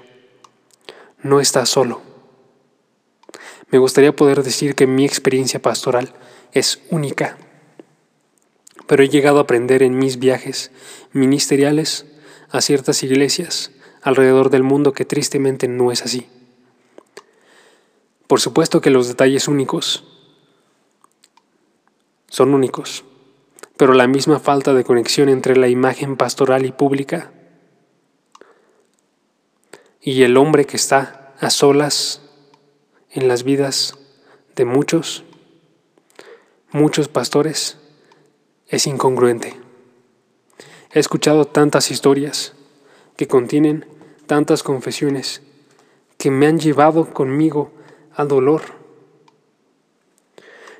No 1.23 1.39
estás 1.39 1.69
solo. 1.69 2.01
Me 3.69 3.79
gustaría 3.79 4.15
poder 4.15 4.43
decir 4.43 4.75
que 4.75 4.87
mi 4.87 5.03
experiencia 5.03 5.61
pastoral 5.61 6.13
es 6.53 6.79
única, 6.89 7.37
pero 8.85 9.03
he 9.03 9.09
llegado 9.09 9.39
a 9.39 9.41
aprender 9.41 9.83
en 9.83 9.97
mis 9.97 10.19
viajes 10.19 10.71
ministeriales 11.13 12.05
a 12.49 12.61
ciertas 12.61 13.03
iglesias 13.03 13.71
alrededor 14.01 14.49
del 14.49 14.63
mundo 14.63 14.93
que 14.93 15.05
tristemente 15.05 15.67
no 15.67 15.91
es 15.91 16.03
así. 16.03 16.27
Por 18.27 18.39
supuesto 18.39 18.79
que 18.79 18.89
los 18.89 19.07
detalles 19.07 19.47
únicos 19.47 20.05
son 22.29 22.53
únicos, 22.53 23.05
pero 23.75 23.93
la 23.93 24.07
misma 24.07 24.39
falta 24.39 24.73
de 24.73 24.83
conexión 24.83 25.29
entre 25.29 25.57
la 25.57 25.67
imagen 25.67 26.15
pastoral 26.15 26.65
y 26.65 26.71
pública 26.71 27.31
y 30.07 30.23
el 30.23 30.37
hombre 30.37 30.63
que 30.63 30.77
está 30.77 31.33
a 31.37 31.49
solas 31.49 32.21
en 33.11 33.27
las 33.27 33.43
vidas 33.43 33.97
de 34.55 34.63
muchos, 34.63 35.25
muchos 36.71 37.09
pastores, 37.09 37.77
es 38.69 38.87
incongruente. 38.87 39.57
He 40.93 40.99
escuchado 40.99 41.43
tantas 41.43 41.91
historias 41.91 42.53
que 43.17 43.27
contienen 43.27 43.85
tantas 44.27 44.63
confesiones 44.63 45.41
que 46.17 46.31
me 46.31 46.47
han 46.47 46.57
llevado 46.57 47.13
conmigo 47.13 47.73
al 48.15 48.29
dolor 48.29 48.61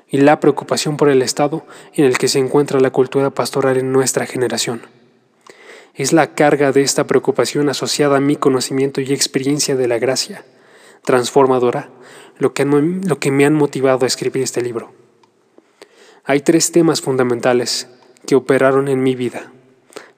y 0.08 0.16
la 0.16 0.40
preocupación 0.40 0.96
por 0.96 1.10
el 1.10 1.20
estado 1.20 1.66
en 1.92 2.06
el 2.06 2.16
que 2.16 2.28
se 2.28 2.38
encuentra 2.38 2.80
la 2.80 2.92
cultura 2.92 3.28
pastoral 3.28 3.76
en 3.76 3.92
nuestra 3.92 4.24
generación. 4.24 4.80
Es 5.98 6.12
la 6.12 6.34
carga 6.34 6.70
de 6.70 6.82
esta 6.82 7.08
preocupación 7.08 7.68
asociada 7.68 8.16
a 8.16 8.20
mi 8.20 8.36
conocimiento 8.36 9.00
y 9.00 9.12
experiencia 9.12 9.76
de 9.76 9.88
la 9.88 9.98
gracia 9.98 10.44
transformadora 11.04 11.90
lo 12.38 12.54
que, 12.54 12.64
lo 12.64 13.18
que 13.18 13.32
me 13.32 13.44
han 13.44 13.54
motivado 13.54 14.04
a 14.04 14.06
escribir 14.06 14.44
este 14.44 14.62
libro. 14.62 14.92
Hay 16.24 16.40
tres 16.40 16.70
temas 16.70 17.00
fundamentales 17.00 17.88
que 18.26 18.36
operaron 18.36 18.88
en 18.88 19.02
mi 19.02 19.16
vida 19.16 19.52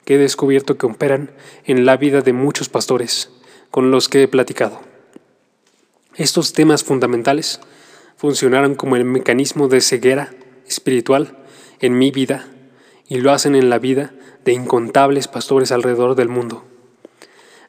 que 0.05 0.15
he 0.15 0.17
descubierto 0.17 0.77
que 0.77 0.85
operan 0.85 1.31
en 1.65 1.85
la 1.85 1.97
vida 1.97 2.21
de 2.21 2.33
muchos 2.33 2.69
pastores 2.69 3.31
con 3.71 3.89
los 3.91 4.07
que 4.09 4.23
he 4.23 4.27
platicado. 4.27 4.81
Estos 6.15 6.53
temas 6.53 6.83
fundamentales 6.83 7.59
funcionaron 8.17 8.75
como 8.75 8.95
el 8.95 9.05
mecanismo 9.05 9.67
de 9.67 9.81
ceguera 9.81 10.31
espiritual 10.67 11.39
en 11.79 11.97
mi 11.97 12.11
vida 12.11 12.47
y 13.07 13.17
lo 13.17 13.31
hacen 13.31 13.55
en 13.55 13.69
la 13.69 13.79
vida 13.79 14.13
de 14.45 14.53
incontables 14.53 15.27
pastores 15.27 15.71
alrededor 15.71 16.15
del 16.15 16.29
mundo. 16.29 16.63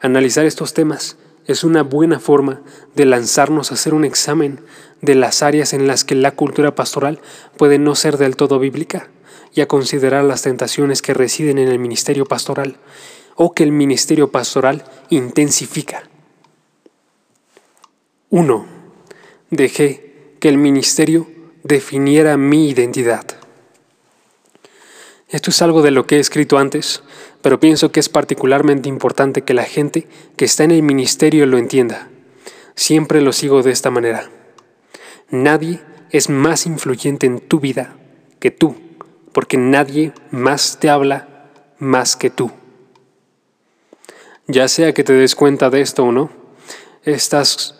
Analizar 0.00 0.46
estos 0.46 0.74
temas 0.74 1.16
es 1.46 1.64
una 1.64 1.82
buena 1.82 2.20
forma 2.20 2.62
de 2.94 3.04
lanzarnos 3.04 3.70
a 3.70 3.74
hacer 3.74 3.94
un 3.94 4.04
examen 4.04 4.60
de 5.00 5.14
las 5.14 5.42
áreas 5.42 5.72
en 5.72 5.86
las 5.86 6.04
que 6.04 6.14
la 6.14 6.32
cultura 6.32 6.74
pastoral 6.74 7.20
puede 7.56 7.78
no 7.78 7.94
ser 7.94 8.16
del 8.16 8.36
todo 8.36 8.58
bíblica 8.58 9.10
y 9.54 9.60
a 9.60 9.68
considerar 9.68 10.24
las 10.24 10.42
tentaciones 10.42 11.02
que 11.02 11.14
residen 11.14 11.58
en 11.58 11.68
el 11.68 11.78
ministerio 11.78 12.24
pastoral 12.26 12.76
o 13.34 13.52
que 13.52 13.64
el 13.64 13.72
ministerio 13.72 14.30
pastoral 14.30 14.84
intensifica. 15.10 16.08
1. 18.30 18.66
Dejé 19.50 20.34
que 20.40 20.48
el 20.48 20.58
ministerio 20.58 21.28
definiera 21.64 22.36
mi 22.36 22.70
identidad. 22.70 23.41
Esto 25.32 25.50
es 25.50 25.60
algo 25.62 25.82
de 25.82 25.90
lo 25.90 26.06
que 26.06 26.18
he 26.18 26.20
escrito 26.20 26.58
antes, 26.58 27.02
pero 27.40 27.58
pienso 27.58 27.90
que 27.90 27.98
es 27.98 28.08
particularmente 28.08 28.88
importante 28.88 29.42
que 29.42 29.54
la 29.54 29.64
gente 29.64 30.06
que 30.36 30.44
está 30.44 30.62
en 30.62 30.70
el 30.70 30.84
ministerio 30.84 31.46
lo 31.46 31.58
entienda. 31.58 32.08
Siempre 32.76 33.20
lo 33.20 33.32
sigo 33.32 33.64
de 33.64 33.72
esta 33.72 33.90
manera. 33.90 34.30
Nadie 35.30 35.80
es 36.10 36.28
más 36.28 36.66
influyente 36.66 37.26
en 37.26 37.40
tu 37.40 37.58
vida 37.58 37.96
que 38.38 38.52
tú 38.52 38.76
porque 39.32 39.56
nadie 39.56 40.12
más 40.30 40.78
te 40.78 40.90
habla 40.90 41.50
más 41.78 42.16
que 42.16 42.30
tú. 42.30 42.50
Ya 44.46 44.68
sea 44.68 44.92
que 44.92 45.04
te 45.04 45.12
des 45.12 45.34
cuenta 45.34 45.70
de 45.70 45.80
esto 45.80 46.04
o 46.04 46.12
no, 46.12 46.30
estás, 47.04 47.74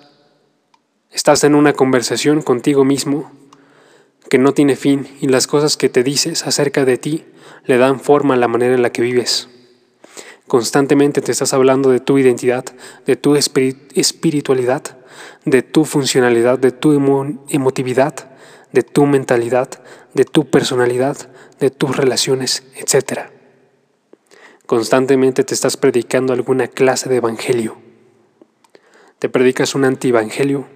estás 1.11 1.45
en 1.45 1.55
una 1.55 1.75
conversación 1.75 2.43
contigo 2.43 2.85
mismo 2.85 3.31
que 4.29 4.39
no 4.39 4.55
tiene 4.55 4.77
fin 4.77 5.07
y 5.21 5.29
las 5.29 5.47
cosas 5.47 5.77
que 5.77 5.89
te 5.89 6.03
dices 6.03 6.47
acerca 6.47 6.85
de 6.85 6.97
ti 6.97 7.25
le 7.65 7.79
dan 7.79 8.01
forma 8.01 8.35
a 8.35 8.37
la 8.37 8.49
manera 8.49 8.75
en 8.75 8.83
la 8.83 8.91
que 8.91 9.03
vives. 9.03 9.49
Constantemente 10.49 11.23
te 11.23 11.33
estás 11.33 11.55
hablando 11.55 11.91
de 11.91 12.01
tu 12.01 12.19
identidad, 12.19 12.65
de 13.07 13.17
tu 13.17 13.37
espiritualidad, 13.37 14.99
de 15.45 15.63
tu 15.63 15.85
funcionalidad, 15.85 16.59
de 16.59 16.73
tu 16.73 16.93
emotividad, 17.49 18.31
de 18.73 18.83
tu 18.83 19.07
mentalidad, 19.07 19.69
de 20.15 20.25
tu 20.25 20.51
personalidad, 20.51 21.17
de 21.59 21.71
tus 21.71 21.97
relaciones, 21.97 22.65
etc. 22.77 23.31
Constantemente 24.67 25.45
te 25.45 25.55
estás 25.55 25.77
predicando 25.77 26.33
alguna 26.33 26.69
clase 26.69 27.09
de 27.09 27.17
evangelio. 27.17 27.79
Te 29.19 29.29
predicas 29.29 29.75
un 29.75 29.85
antievangelio 29.85 30.67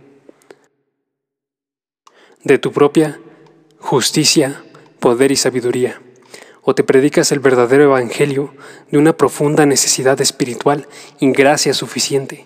de 2.44 2.58
tu 2.58 2.70
propia 2.72 3.18
justicia, 3.78 4.62
poder 5.00 5.32
y 5.32 5.36
sabiduría. 5.36 6.00
O 6.68 6.74
te 6.74 6.82
predicas 6.82 7.30
el 7.30 7.38
verdadero 7.38 7.84
evangelio 7.84 8.52
de 8.90 8.98
una 8.98 9.16
profunda 9.16 9.66
necesidad 9.66 10.20
espiritual 10.20 10.88
y 11.20 11.30
gracia 11.30 11.72
suficiente. 11.72 12.44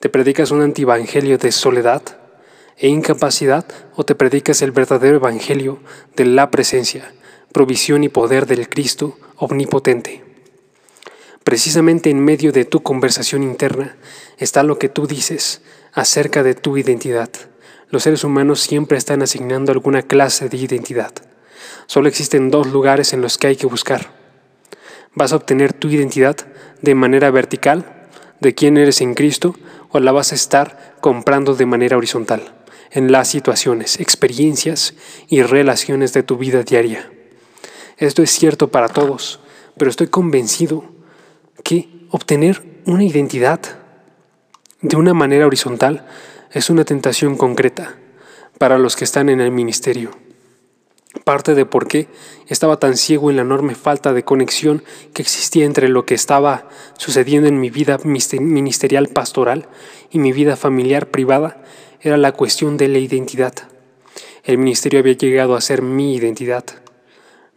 Te 0.00 0.10
predicas 0.10 0.50
un 0.50 0.60
antievangelio 0.60 1.38
de 1.38 1.50
soledad, 1.50 2.02
e 2.76 2.88
incapacidad 2.88 3.64
o 3.96 4.04
te 4.04 4.14
predicas 4.14 4.60
el 4.60 4.72
verdadero 4.72 5.16
evangelio 5.16 5.78
de 6.14 6.26
la 6.26 6.50
presencia, 6.50 7.10
provisión 7.52 8.04
y 8.04 8.10
poder 8.10 8.44
del 8.44 8.68
Cristo 8.68 9.16
omnipotente. 9.36 10.22
Precisamente 11.42 12.10
en 12.10 12.20
medio 12.20 12.52
de 12.52 12.66
tu 12.66 12.82
conversación 12.82 13.42
interna 13.42 13.96
está 14.36 14.62
lo 14.62 14.78
que 14.78 14.90
tú 14.90 15.06
dices 15.06 15.62
acerca 15.94 16.42
de 16.42 16.54
tu 16.54 16.76
identidad. 16.76 17.30
Los 17.88 18.02
seres 18.02 18.24
humanos 18.24 18.60
siempre 18.60 18.98
están 18.98 19.22
asignando 19.22 19.72
alguna 19.72 20.02
clase 20.02 20.50
de 20.50 20.58
identidad. 20.58 21.12
Solo 21.86 22.08
existen 22.08 22.50
dos 22.50 22.66
lugares 22.66 23.12
en 23.12 23.20
los 23.20 23.38
que 23.38 23.48
hay 23.48 23.56
que 23.56 23.66
buscar. 23.66 24.10
Vas 25.14 25.32
a 25.32 25.36
obtener 25.36 25.72
tu 25.72 25.88
identidad 25.88 26.36
de 26.80 26.94
manera 26.94 27.30
vertical, 27.30 28.08
de 28.40 28.54
quién 28.54 28.76
eres 28.76 29.00
en 29.00 29.14
Cristo, 29.14 29.54
o 29.90 30.00
la 30.00 30.12
vas 30.12 30.32
a 30.32 30.34
estar 30.34 30.96
comprando 31.00 31.54
de 31.54 31.66
manera 31.66 31.96
horizontal, 31.96 32.54
en 32.90 33.12
las 33.12 33.28
situaciones, 33.28 34.00
experiencias 34.00 34.94
y 35.28 35.42
relaciones 35.42 36.12
de 36.12 36.22
tu 36.22 36.38
vida 36.38 36.62
diaria. 36.62 37.10
Esto 37.98 38.22
es 38.22 38.30
cierto 38.30 38.68
para 38.68 38.88
todos, 38.88 39.40
pero 39.76 39.90
estoy 39.90 40.08
convencido 40.08 40.84
que 41.62 42.06
obtener 42.10 42.62
una 42.86 43.04
identidad 43.04 43.60
de 44.80 44.96
una 44.96 45.14
manera 45.14 45.46
horizontal 45.46 46.06
es 46.50 46.68
una 46.68 46.84
tentación 46.84 47.36
concreta 47.36 47.96
para 48.58 48.78
los 48.78 48.96
que 48.96 49.04
están 49.04 49.28
en 49.28 49.40
el 49.40 49.52
ministerio. 49.52 50.10
Parte 51.24 51.54
de 51.54 51.66
por 51.66 51.88
qué 51.88 52.08
estaba 52.48 52.78
tan 52.78 52.96
ciego 52.96 53.28
en 53.30 53.36
la 53.36 53.42
enorme 53.42 53.74
falta 53.74 54.14
de 54.14 54.24
conexión 54.24 54.82
que 55.12 55.20
existía 55.20 55.66
entre 55.66 55.88
lo 55.88 56.06
que 56.06 56.14
estaba 56.14 56.68
sucediendo 56.96 57.48
en 57.48 57.60
mi 57.60 57.68
vida 57.68 57.98
ministerial 58.04 59.08
pastoral 59.08 59.68
y 60.10 60.18
mi 60.18 60.32
vida 60.32 60.56
familiar 60.56 61.10
privada 61.10 61.62
era 62.00 62.16
la 62.16 62.32
cuestión 62.32 62.78
de 62.78 62.88
la 62.88 62.98
identidad. 62.98 63.52
El 64.42 64.58
ministerio 64.58 65.00
había 65.00 65.12
llegado 65.12 65.54
a 65.54 65.60
ser 65.60 65.82
mi 65.82 66.16
identidad. 66.16 66.64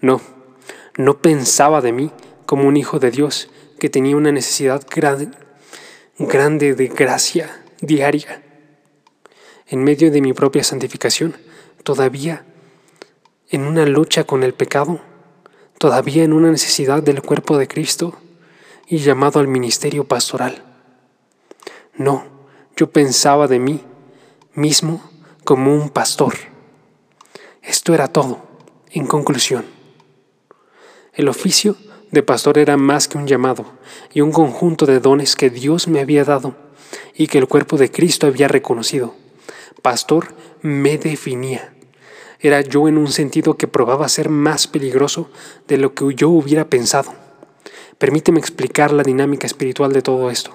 No, 0.01 0.21
no 0.97 1.17
pensaba 1.19 1.81
de 1.81 1.93
mí 1.93 2.11
como 2.45 2.67
un 2.67 2.77
hijo 2.77 2.99
de 2.99 3.09
Dios 3.09 3.49
que 3.79 3.89
tenía 3.89 4.17
una 4.17 4.31
necesidad 4.31 4.85
grande, 4.93 5.29
grande 6.19 6.75
de 6.75 6.87
gracia 6.87 7.63
diaria. 7.81 8.43
En 9.67 9.83
medio 9.83 10.11
de 10.11 10.21
mi 10.21 10.33
propia 10.33 10.63
santificación, 10.63 11.35
todavía 11.83 12.45
en 13.49 13.65
una 13.65 13.85
lucha 13.85 14.23
con 14.23 14.43
el 14.43 14.53
pecado, 14.53 14.99
todavía 15.77 16.23
en 16.23 16.33
una 16.33 16.51
necesidad 16.51 17.03
del 17.03 17.21
cuerpo 17.21 17.57
de 17.57 17.67
Cristo 17.67 18.17
y 18.87 18.97
llamado 18.97 19.39
al 19.39 19.47
ministerio 19.47 20.07
pastoral. 20.07 20.63
No, 21.95 22.25
yo 22.75 22.89
pensaba 22.89 23.47
de 23.47 23.59
mí 23.59 23.81
mismo 24.53 25.01
como 25.43 25.73
un 25.73 25.89
pastor. 25.89 26.33
Esto 27.61 27.93
era 27.93 28.07
todo, 28.07 28.43
en 28.91 29.07
conclusión. 29.07 29.65
El 31.13 31.29
oficio 31.29 31.77
de 32.11 32.23
pastor 32.23 32.57
era 32.57 32.77
más 32.77 33.07
que 33.07 33.17
un 33.17 33.27
llamado 33.27 33.65
y 34.13 34.21
un 34.21 34.31
conjunto 34.31 34.85
de 34.85 34.99
dones 34.99 35.35
que 35.35 35.49
Dios 35.49 35.87
me 35.87 35.99
había 35.99 36.23
dado 36.23 36.55
y 37.13 37.27
que 37.27 37.37
el 37.37 37.47
cuerpo 37.47 37.77
de 37.77 37.91
Cristo 37.91 38.27
había 38.27 38.47
reconocido. 38.47 39.15
Pastor 39.81 40.33
me 40.61 40.97
definía. 40.97 41.74
Era 42.45 42.61
yo 42.61 42.87
en 42.87 42.99
un 42.99 43.07
sentido 43.07 43.57
que 43.57 43.67
probaba 43.67 44.07
ser 44.07 44.29
más 44.29 44.67
peligroso 44.67 45.31
de 45.67 45.79
lo 45.79 45.95
que 45.95 46.13
yo 46.13 46.29
hubiera 46.29 46.69
pensado. 46.69 47.11
Permíteme 47.97 48.39
explicar 48.39 48.93
la 48.93 49.01
dinámica 49.01 49.47
espiritual 49.47 49.91
de 49.93 50.03
todo 50.03 50.29
esto. 50.29 50.51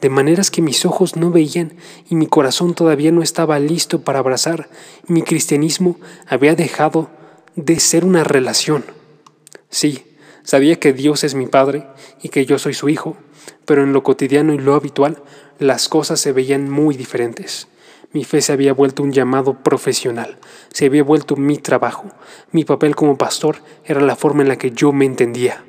De 0.00 0.10
maneras 0.10 0.52
que 0.52 0.62
mis 0.62 0.86
ojos 0.86 1.16
no 1.16 1.32
veían 1.32 1.72
y 2.08 2.14
mi 2.14 2.28
corazón 2.28 2.74
todavía 2.74 3.10
no 3.10 3.20
estaba 3.20 3.58
listo 3.58 4.02
para 4.02 4.20
abrazar, 4.20 4.70
mi 5.08 5.22
cristianismo 5.22 5.98
había 6.28 6.54
dejado 6.54 7.10
de 7.56 7.80
ser 7.80 8.04
una 8.04 8.22
relación. 8.22 8.84
Sí, 9.70 10.04
sabía 10.44 10.78
que 10.78 10.92
Dios 10.92 11.24
es 11.24 11.34
mi 11.34 11.48
Padre 11.48 11.84
y 12.22 12.28
que 12.28 12.46
yo 12.46 12.60
soy 12.60 12.74
su 12.74 12.88
Hijo, 12.88 13.16
pero 13.64 13.82
en 13.82 13.92
lo 13.92 14.04
cotidiano 14.04 14.54
y 14.54 14.58
lo 14.58 14.76
habitual 14.76 15.20
las 15.58 15.88
cosas 15.88 16.20
se 16.20 16.30
veían 16.30 16.70
muy 16.70 16.96
diferentes. 16.96 17.66
Mi 18.12 18.24
fe 18.24 18.42
se 18.42 18.52
había 18.52 18.74
vuelto 18.74 19.02
un 19.02 19.12
llamado 19.12 19.62
profesional, 19.62 20.38
se 20.72 20.86
había 20.86 21.02
vuelto 21.02 21.36
mi 21.36 21.56
trabajo. 21.56 22.10
Mi 22.50 22.64
papel 22.64 22.94
como 22.94 23.16
pastor 23.16 23.56
era 23.84 24.00
la 24.00 24.16
forma 24.16 24.42
en 24.42 24.48
la 24.48 24.58
que 24.58 24.70
yo 24.70 24.92
me 24.92 25.06
entendía. 25.06 25.64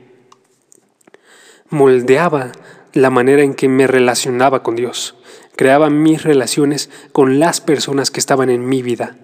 Moldeaba 1.69 2.51
la 2.93 3.09
manera 3.09 3.41
en 3.43 3.53
que 3.53 3.69
me 3.69 3.87
relacionaba 3.87 4.61
con 4.61 4.75
Dios. 4.75 5.15
Creaba 5.55 5.89
mis 5.89 6.23
relaciones 6.23 6.89
con 7.11 7.39
las 7.39 7.61
personas 7.61 8.11
que 8.11 8.19
estaban 8.19 8.49
en 8.49 8.67
mi 8.67 8.81
vida. 8.81 9.17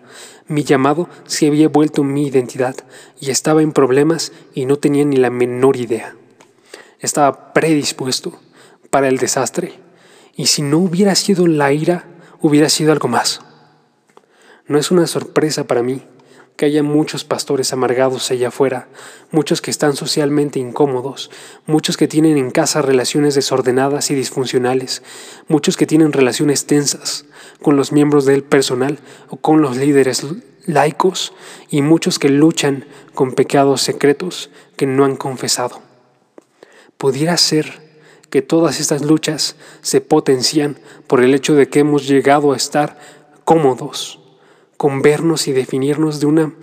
Mi 0.47 0.63
llamado 0.63 1.10
se 1.25 1.47
había 1.47 1.69
vuelto 1.69 2.03
mi 2.03 2.27
identidad 2.27 2.75
y 3.19 3.29
estaba 3.29 3.62
en 3.62 3.71
problemas 3.71 4.32
y 4.53 4.65
no 4.65 4.77
tenía 4.77 5.05
ni 5.05 5.17
la 5.17 5.29
menor 5.29 5.75
idea. 5.75 6.15
Estaba 6.99 7.53
predispuesto 7.53 8.39
para 8.89 9.08
el 9.08 9.17
desastre 9.17 9.73
y 10.36 10.47
si 10.47 10.62
no 10.62 10.79
hubiera 10.79 11.15
sido 11.15 11.45
la 11.47 11.71
ira, 11.71 12.05
hubiera 12.41 12.69
sido 12.69 12.91
algo 12.91 13.08
más. 13.08 13.41
No 14.67 14.78
es 14.78 14.91
una 14.91 15.08
sorpresa 15.08 15.65
para 15.65 15.84
mí 15.84 16.04
que 16.60 16.65
haya 16.65 16.84
muchos 16.84 17.23
pastores 17.23 17.71
amargados 17.71 18.30
allá 18.32 18.49
afuera, 18.49 18.89
muchos 19.32 19.62
que 19.62 19.71
están 19.71 19.95
socialmente 19.95 20.60
incómodos, 20.60 21.32
muchos 21.65 21.95
que 21.95 22.10
tienen 22.10 22.38
en 22.38 22.52
casa 22.52 22.82
relaciones 22.82 23.34
desordenadas 23.34 24.12
y 24.12 24.15
disfuncionales, 24.15 25.02
muchos 25.47 25.78
que 25.78 25.86
tienen 25.86 26.12
relaciones 26.12 26.65
tensas 26.65 27.25
con 27.62 27.78
los 27.78 27.93
miembros 27.93 28.25
del 28.25 28.43
personal 28.43 28.99
o 29.30 29.38
con 29.38 29.62
los 29.62 29.78
líderes 29.78 30.25
laicos 30.65 31.32
y 31.69 31.82
muchos 31.82 32.19
que 32.19 32.28
luchan 32.28 32.86
con 33.13 33.36
pecados 33.36 33.82
secretos 33.82 34.49
que 34.75 34.86
no 34.86 35.06
han 35.06 35.15
confesado. 35.15 35.82
Pudiera 36.97 37.38
ser 37.38 37.88
que 38.30 38.42
todas 38.42 38.80
estas 38.80 39.04
luchas 39.04 39.56
se 39.82 40.02
potencian 40.02 40.78
por 41.08 41.22
el 41.22 41.34
hecho 41.34 41.56
de 41.56 41.70
que 41.70 41.80
hemos 41.80 42.08
llegado 42.08 42.54
a 42.54 42.58
estar 42.58 43.00
cómodos 43.44 44.20
con 44.78 45.02
vernos 45.02 45.48
y 45.48 45.52
definirnos 45.52 46.20
de, 46.20 46.28
una, 46.28 46.54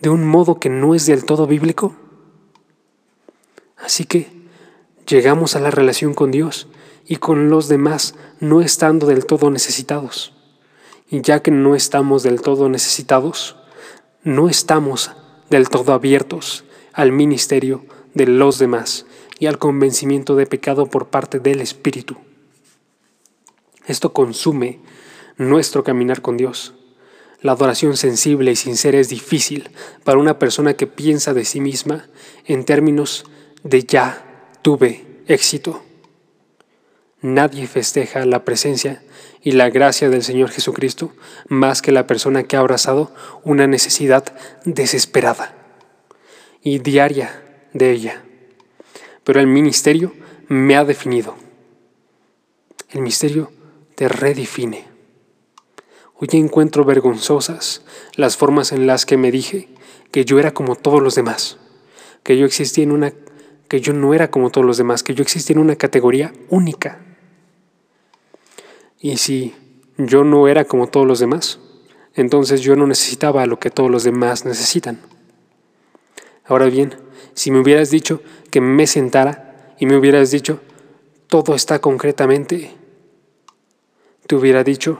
de 0.00 0.10
un 0.10 0.24
modo 0.24 0.60
que 0.60 0.68
no 0.68 0.94
es 0.94 1.06
del 1.06 1.24
todo 1.24 1.46
bíblico. 1.46 1.96
Así 3.76 4.04
que 4.04 4.30
llegamos 5.06 5.56
a 5.56 5.60
la 5.60 5.70
relación 5.70 6.14
con 6.14 6.30
Dios 6.30 6.68
y 7.06 7.16
con 7.16 7.50
los 7.50 7.68
demás 7.68 8.14
no 8.40 8.60
estando 8.60 9.06
del 9.06 9.26
todo 9.26 9.50
necesitados. 9.50 10.32
Y 11.08 11.22
ya 11.22 11.40
que 11.40 11.50
no 11.50 11.74
estamos 11.74 12.22
del 12.22 12.40
todo 12.40 12.68
necesitados, 12.68 13.56
no 14.22 14.48
estamos 14.48 15.12
del 15.50 15.68
todo 15.68 15.92
abiertos 15.92 16.64
al 16.92 17.12
ministerio 17.12 17.84
de 18.14 18.26
los 18.26 18.58
demás 18.58 19.06
y 19.38 19.46
al 19.46 19.58
convencimiento 19.58 20.36
de 20.36 20.46
pecado 20.46 20.86
por 20.86 21.08
parte 21.08 21.40
del 21.40 21.60
Espíritu. 21.60 22.16
Esto 23.86 24.12
consume 24.12 24.80
nuestro 25.36 25.84
caminar 25.84 26.22
con 26.22 26.36
Dios. 26.36 26.74
La 27.40 27.52
adoración 27.52 27.96
sensible 27.96 28.50
y 28.50 28.56
sincera 28.56 28.98
es 28.98 29.08
difícil 29.08 29.70
para 30.04 30.18
una 30.18 30.38
persona 30.38 30.74
que 30.74 30.86
piensa 30.86 31.34
de 31.34 31.44
sí 31.44 31.60
misma 31.60 32.08
en 32.46 32.64
términos 32.64 33.26
de 33.62 33.84
ya 33.84 34.50
tuve 34.62 35.04
éxito. 35.28 35.82
Nadie 37.20 37.66
festeja 37.66 38.24
la 38.24 38.44
presencia 38.44 39.02
y 39.42 39.52
la 39.52 39.70
gracia 39.70 40.08
del 40.08 40.22
Señor 40.22 40.50
Jesucristo 40.50 41.12
más 41.48 41.82
que 41.82 41.92
la 41.92 42.06
persona 42.06 42.44
que 42.44 42.56
ha 42.56 42.60
abrazado 42.60 43.14
una 43.44 43.66
necesidad 43.66 44.24
desesperada 44.64 45.54
y 46.62 46.78
diaria 46.78 47.42
de 47.72 47.92
ella 47.92 48.25
pero 49.26 49.40
el 49.40 49.48
ministerio 49.48 50.12
me 50.46 50.76
ha 50.76 50.84
definido. 50.84 51.34
El 52.90 53.02
misterio 53.02 53.50
te 53.96 54.08
redefine. 54.08 54.86
Hoy 56.14 56.28
encuentro 56.34 56.84
vergonzosas 56.84 57.84
las 58.14 58.36
formas 58.36 58.70
en 58.70 58.86
las 58.86 59.04
que 59.04 59.16
me 59.16 59.32
dije 59.32 59.68
que 60.12 60.24
yo 60.24 60.38
era 60.38 60.54
como 60.54 60.76
todos 60.76 61.02
los 61.02 61.16
demás, 61.16 61.58
que 62.22 62.38
yo 62.38 62.46
existía 62.46 62.84
en 62.84 62.92
una 62.92 63.12
que 63.66 63.80
yo 63.80 63.92
no 63.92 64.14
era 64.14 64.30
como 64.30 64.50
todos 64.50 64.64
los 64.64 64.76
demás, 64.76 65.02
que 65.02 65.14
yo 65.14 65.22
existía 65.22 65.54
en 65.54 65.60
una 65.60 65.74
categoría 65.74 66.32
única. 66.48 67.00
Y 69.00 69.16
si 69.16 69.56
yo 69.98 70.22
no 70.22 70.46
era 70.46 70.66
como 70.66 70.86
todos 70.86 71.04
los 71.04 71.18
demás, 71.18 71.58
entonces 72.14 72.60
yo 72.60 72.76
no 72.76 72.86
necesitaba 72.86 73.44
lo 73.46 73.58
que 73.58 73.70
todos 73.70 73.90
los 73.90 74.04
demás 74.04 74.44
necesitan. 74.44 75.00
Ahora 76.44 76.66
bien, 76.66 76.94
si 77.36 77.50
me 77.50 77.60
hubieras 77.60 77.90
dicho 77.90 78.22
que 78.50 78.62
me 78.62 78.86
sentara 78.86 79.74
y 79.78 79.84
me 79.84 79.96
hubieras 79.96 80.30
dicho, 80.30 80.60
todo 81.28 81.54
está 81.54 81.80
concretamente, 81.80 82.74
te 84.26 84.34
hubiera 84.34 84.64
dicho 84.64 84.98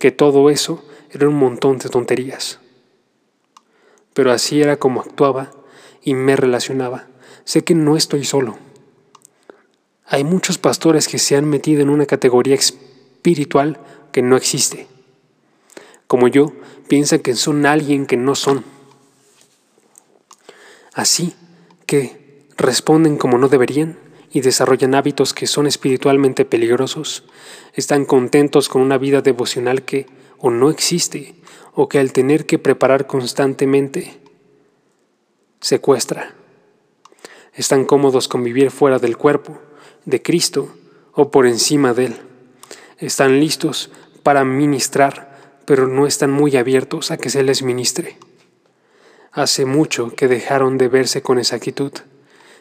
que 0.00 0.10
todo 0.10 0.50
eso 0.50 0.84
era 1.12 1.28
un 1.28 1.36
montón 1.36 1.78
de 1.78 1.88
tonterías. 1.88 2.58
Pero 4.14 4.32
así 4.32 4.60
era 4.60 4.78
como 4.78 5.00
actuaba 5.00 5.52
y 6.02 6.14
me 6.14 6.34
relacionaba. 6.34 7.06
Sé 7.44 7.62
que 7.62 7.76
no 7.76 7.96
estoy 7.96 8.24
solo. 8.24 8.58
Hay 10.06 10.24
muchos 10.24 10.58
pastores 10.58 11.06
que 11.06 11.20
se 11.20 11.36
han 11.36 11.48
metido 11.48 11.82
en 11.82 11.90
una 11.90 12.06
categoría 12.06 12.56
espiritual 12.56 13.78
que 14.10 14.22
no 14.22 14.36
existe. 14.36 14.88
Como 16.08 16.26
yo, 16.26 16.52
piensan 16.88 17.20
que 17.20 17.34
son 17.34 17.64
alguien 17.64 18.06
que 18.06 18.16
no 18.16 18.34
son. 18.34 18.64
Así 20.92 21.34
que 21.86 22.44
responden 22.56 23.16
como 23.16 23.38
no 23.38 23.48
deberían 23.48 23.98
y 24.30 24.40
desarrollan 24.40 24.94
hábitos 24.94 25.32
que 25.32 25.46
son 25.46 25.66
espiritualmente 25.66 26.44
peligrosos, 26.44 27.24
están 27.74 28.04
contentos 28.04 28.68
con 28.68 28.82
una 28.82 28.98
vida 28.98 29.22
devocional 29.22 29.82
que 29.82 30.06
o 30.38 30.50
no 30.50 30.70
existe 30.70 31.34
o 31.74 31.88
que 31.88 31.98
al 31.98 32.12
tener 32.12 32.46
que 32.46 32.58
preparar 32.58 33.06
constantemente 33.06 34.18
secuestra. 35.60 36.34
Están 37.54 37.84
cómodos 37.84 38.28
con 38.28 38.44
vivir 38.44 38.70
fuera 38.70 38.98
del 38.98 39.16
cuerpo, 39.16 39.58
de 40.04 40.22
Cristo 40.22 40.74
o 41.12 41.30
por 41.30 41.46
encima 41.46 41.94
de 41.94 42.06
Él. 42.06 42.16
Están 42.98 43.40
listos 43.40 43.90
para 44.22 44.44
ministrar, 44.44 45.60
pero 45.64 45.86
no 45.86 46.06
están 46.06 46.30
muy 46.30 46.56
abiertos 46.56 47.10
a 47.10 47.16
que 47.16 47.30
se 47.30 47.42
les 47.42 47.62
ministre. 47.62 48.18
Hace 49.36 49.66
mucho 49.66 50.14
que 50.16 50.28
dejaron 50.28 50.78
de 50.78 50.88
verse 50.88 51.20
con 51.20 51.38
exactitud, 51.38 51.92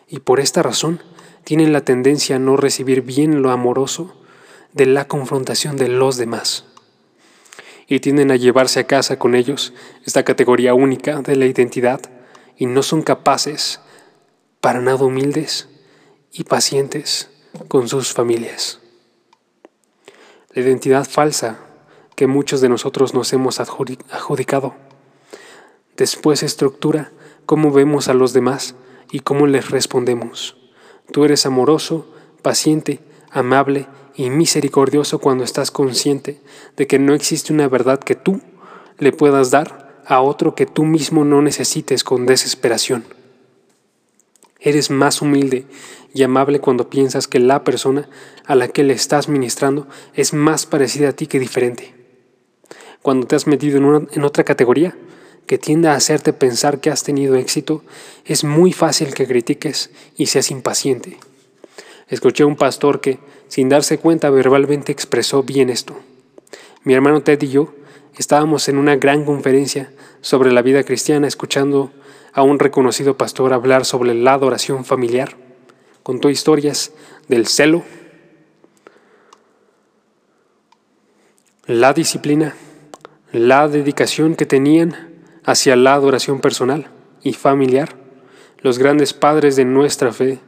y 0.09 0.19
por 0.19 0.41
esta 0.41 0.61
razón 0.61 1.01
tienen 1.45 1.71
la 1.71 1.85
tendencia 1.85 2.35
a 2.35 2.39
no 2.39 2.57
recibir 2.57 3.01
bien 3.01 3.41
lo 3.41 3.51
amoroso 3.51 4.13
de 4.73 4.85
la 4.85 5.07
confrontación 5.07 5.77
de 5.77 5.87
los 5.87 6.17
demás. 6.17 6.65
Y 7.87 8.01
tienden 8.01 8.29
a 8.29 8.35
llevarse 8.35 8.81
a 8.81 8.87
casa 8.87 9.17
con 9.17 9.35
ellos 9.35 9.73
esta 10.05 10.25
categoría 10.25 10.73
única 10.73 11.21
de 11.21 11.37
la 11.37 11.45
identidad 11.45 12.01
y 12.57 12.65
no 12.65 12.83
son 12.83 13.03
capaces, 13.03 13.79
para 14.59 14.81
nada 14.81 15.05
humildes 15.05 15.69
y 16.29 16.43
pacientes 16.43 17.29
con 17.69 17.87
sus 17.87 18.11
familias. 18.11 18.81
La 20.51 20.61
identidad 20.61 21.05
falsa 21.05 21.57
que 22.17 22.27
muchos 22.27 22.59
de 22.59 22.67
nosotros 22.67 23.13
nos 23.13 23.31
hemos 23.31 23.61
adjudicado 23.61 24.75
Después 25.97 26.43
estructura 26.43 27.11
cómo 27.45 27.71
vemos 27.71 28.07
a 28.07 28.13
los 28.13 28.33
demás 28.33 28.75
y 29.11 29.19
cómo 29.19 29.47
les 29.47 29.69
respondemos. 29.69 30.57
Tú 31.11 31.23
eres 31.23 31.45
amoroso, 31.45 32.07
paciente, 32.41 32.99
amable 33.31 33.87
y 34.15 34.29
misericordioso 34.29 35.19
cuando 35.19 35.43
estás 35.43 35.71
consciente 35.71 36.41
de 36.75 36.87
que 36.87 36.99
no 36.99 37.13
existe 37.13 37.53
una 37.53 37.67
verdad 37.67 37.99
que 37.99 38.15
tú 38.15 38.41
le 38.97 39.11
puedas 39.11 39.51
dar 39.51 40.01
a 40.05 40.21
otro 40.21 40.55
que 40.55 40.65
tú 40.65 40.83
mismo 40.85 41.25
no 41.25 41.41
necesites 41.41 42.03
con 42.03 42.25
desesperación. 42.25 43.05
Eres 44.59 44.89
más 44.89 45.21
humilde 45.21 45.65
y 46.13 46.23
amable 46.23 46.59
cuando 46.59 46.89
piensas 46.89 47.27
que 47.27 47.39
la 47.39 47.63
persona 47.63 48.09
a 48.45 48.55
la 48.55 48.67
que 48.67 48.83
le 48.83 48.93
estás 48.93 49.27
ministrando 49.27 49.87
es 50.13 50.33
más 50.33 50.65
parecida 50.65 51.09
a 51.09 51.13
ti 51.13 51.27
que 51.27 51.39
diferente. 51.39 51.93
Cuando 53.01 53.27
te 53.27 53.35
has 53.35 53.47
metido 53.47 53.77
en, 53.77 54.09
en 54.11 54.23
otra 54.23 54.43
categoría, 54.43 54.95
que 55.45 55.57
tienda 55.57 55.93
a 55.93 55.95
hacerte 55.95 56.33
pensar 56.33 56.79
que 56.79 56.89
has 56.89 57.03
tenido 57.03 57.35
éxito, 57.35 57.83
es 58.25 58.43
muy 58.43 58.73
fácil 58.73 59.13
que 59.13 59.27
critiques 59.27 59.91
y 60.17 60.27
seas 60.27 60.51
impaciente. 60.51 61.17
Escuché 62.07 62.43
a 62.43 62.47
un 62.47 62.55
pastor 62.55 63.01
que, 63.01 63.19
sin 63.47 63.69
darse 63.69 63.97
cuenta, 63.97 64.29
verbalmente 64.29 64.91
expresó 64.91 65.43
bien 65.43 65.69
esto. 65.69 65.95
Mi 66.83 66.93
hermano 66.93 67.21
Ted 67.21 67.41
y 67.41 67.49
yo 67.49 67.73
estábamos 68.17 68.69
en 68.69 68.77
una 68.77 68.95
gran 68.95 69.25
conferencia 69.25 69.91
sobre 70.21 70.51
la 70.51 70.61
vida 70.61 70.83
cristiana 70.83 71.27
escuchando 71.27 71.91
a 72.33 72.43
un 72.43 72.59
reconocido 72.59 73.17
pastor 73.17 73.53
hablar 73.53 73.85
sobre 73.85 74.13
la 74.13 74.33
adoración 74.33 74.85
familiar. 74.85 75.35
Contó 76.03 76.29
historias 76.29 76.91
del 77.27 77.47
celo, 77.47 77.83
la 81.65 81.93
disciplina, 81.93 82.55
la 83.31 83.67
dedicación 83.67 84.35
que 84.35 84.45
tenían 84.45 85.14
hacia 85.45 85.75
la 85.75 85.93
adoración 85.93 86.41
personal 86.41 86.87
y 87.23 87.33
familiar, 87.33 87.95
los 88.59 88.79
grandes 88.79 89.13
padres 89.13 89.55
de 89.55 89.65
nuestra 89.65 90.11
fe, 90.11 90.39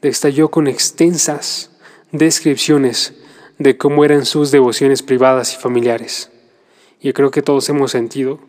destalló 0.00 0.50
con 0.50 0.66
extensas 0.66 1.70
descripciones 2.10 3.14
de 3.58 3.78
cómo 3.78 4.04
eran 4.04 4.24
sus 4.26 4.50
devociones 4.50 5.02
privadas 5.02 5.54
y 5.54 5.56
familiares. 5.56 6.30
Y 7.00 7.12
creo 7.12 7.30
que 7.30 7.42
todos 7.42 7.68
hemos 7.68 7.92
sentido 7.92 8.40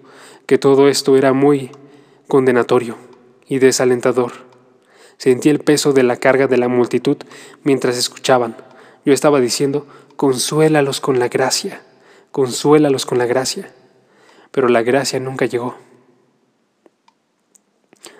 que 0.47 0.57
todo 0.57 0.89
esto 0.89 1.15
era 1.15 1.33
muy 1.33 1.69
condenatorio 2.27 2.97
y 3.47 3.59
desalentador. 3.59 4.31
Sentí 5.17 5.49
el 5.49 5.59
peso 5.59 5.93
de 5.93 6.03
la 6.03 6.17
carga 6.17 6.47
de 6.47 6.57
la 6.57 6.67
multitud 6.67 7.17
mientras 7.63 7.97
escuchaban. 7.97 8.57
Yo 9.05 9.13
estaba 9.13 9.39
diciendo, 9.39 9.85
consuélalos 10.15 10.99
con 10.99 11.19
la 11.19 11.27
gracia, 11.27 11.83
consuélalos 12.31 13.05
con 13.05 13.19
la 13.19 13.27
gracia 13.27 13.71
pero 14.53 14.69
la 14.69 14.83
gracia 14.83 15.19
nunca 15.19 15.47
llegó. 15.47 15.75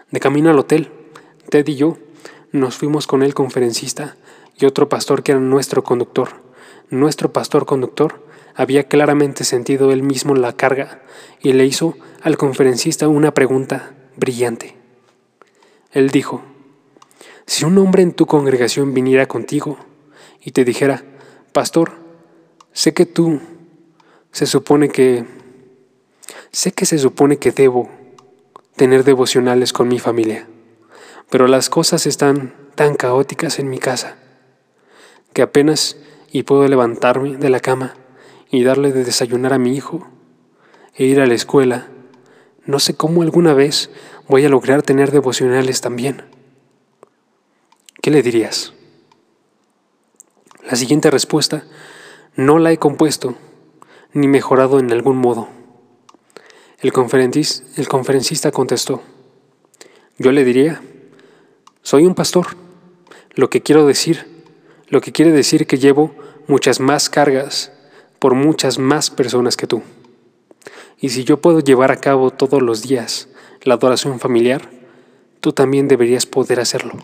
De 0.09 0.19
camino 0.19 0.49
al 0.49 0.59
hotel, 0.59 0.89
Ted 1.49 1.67
y 1.67 1.75
yo 1.75 1.97
nos 2.51 2.75
fuimos 2.75 3.05
con 3.07 3.21
el 3.21 3.35
conferencista 3.35 4.17
y 4.57 4.65
otro 4.65 4.89
pastor 4.89 5.21
que 5.21 5.31
era 5.31 5.41
nuestro 5.41 5.83
conductor. 5.83 6.29
Nuestro 6.89 7.31
pastor 7.31 7.65
conductor 7.65 8.25
había 8.55 8.87
claramente 8.87 9.43
sentido 9.43 9.91
él 9.91 10.01
mismo 10.01 10.35
la 10.35 10.53
carga 10.53 11.03
y 11.39 11.53
le 11.53 11.65
hizo 11.65 11.95
al 12.21 12.35
conferencista 12.35 13.07
una 13.07 13.33
pregunta 13.33 13.93
brillante. 14.17 14.75
Él 15.91 16.09
dijo, 16.09 16.41
si 17.45 17.63
un 17.65 17.77
hombre 17.77 18.01
en 18.01 18.13
tu 18.13 18.25
congregación 18.25 18.95
viniera 18.95 19.27
contigo 19.27 19.77
y 20.43 20.51
te 20.51 20.65
dijera, 20.65 21.03
Pastor, 21.51 21.91
sé 22.71 22.95
que 22.95 23.05
tú 23.05 23.39
se 24.31 24.47
supone 24.47 24.89
que 24.89 25.25
Sé 26.51 26.71
que 26.71 26.86
se 26.86 26.97
supone 26.97 27.38
que 27.38 27.51
debo 27.51 27.89
tener 28.75 29.03
devocionales 29.03 29.73
con 29.73 29.88
mi 29.88 29.99
familia, 29.99 30.47
pero 31.29 31.47
las 31.47 31.69
cosas 31.69 32.05
están 32.05 32.53
tan 32.75 32.95
caóticas 32.95 33.59
en 33.59 33.69
mi 33.69 33.79
casa 33.79 34.17
que 35.33 35.41
apenas 35.41 35.97
y 36.31 36.43
puedo 36.43 36.67
levantarme 36.67 37.38
de 37.38 37.49
la 37.49 37.59
cama 37.59 37.95
y 38.49 38.63
darle 38.63 38.91
de 38.91 39.03
desayunar 39.03 39.53
a 39.53 39.57
mi 39.57 39.75
hijo 39.75 40.07
e 40.95 41.05
ir 41.05 41.19
a 41.19 41.25
la 41.25 41.33
escuela. 41.33 41.88
No 42.65 42.79
sé 42.79 42.95
cómo 42.95 43.23
alguna 43.23 43.53
vez 43.53 43.89
voy 44.27 44.45
a 44.45 44.49
lograr 44.49 44.83
tener 44.83 45.12
devocionales 45.12 45.81
también. 45.81 46.23
¿Qué 48.01 48.12
le 48.12 48.21
dirías? 48.21 48.73
La 50.63 50.75
siguiente 50.75 51.09
respuesta 51.12 51.65
no 52.36 52.59
la 52.59 52.71
he 52.71 52.77
compuesto 52.77 53.36
ni 54.13 54.27
mejorado 54.27 54.79
en 54.79 54.91
algún 54.91 55.17
modo. 55.17 55.49
El, 56.83 56.91
conferencista 56.91 58.51
contestó, 58.51 59.01
yo 60.17 60.33
le 60.33 60.43
diría, 60.43 60.81
soy 61.81 62.05
un 62.05 62.13
pastor, 62.13 62.57
lo 63.35 63.49
que 63.49 63.61
quiero 63.61 63.87
decir, 63.87 64.27
lo 64.89 64.99
que 64.99 65.13
quiere 65.13 65.31
decir 65.31 65.65
que 65.65 65.77
llevo 65.77 66.13
muchas 66.45 66.81
más 66.81 67.09
cargas 67.09 67.71
por 68.19 68.35
muchas 68.35 68.79
más 68.79 69.09
personas 69.09 69.55
que 69.55 69.65
tú. 69.65 69.81
Y 70.99 71.09
si 71.09 71.23
yo 71.23 71.39
puedo 71.39 71.61
llevar 71.61 71.89
a 71.89 72.01
cabo 72.01 72.31
todos 72.31 72.61
los 72.61 72.81
días 72.81 73.29
la 73.61 73.75
adoración 73.75 74.19
familiar, 74.19 74.69
tú 75.39 75.53
también 75.53 75.87
deberías 75.87 76.25
poder 76.25 76.59
hacerlo. 76.59 76.95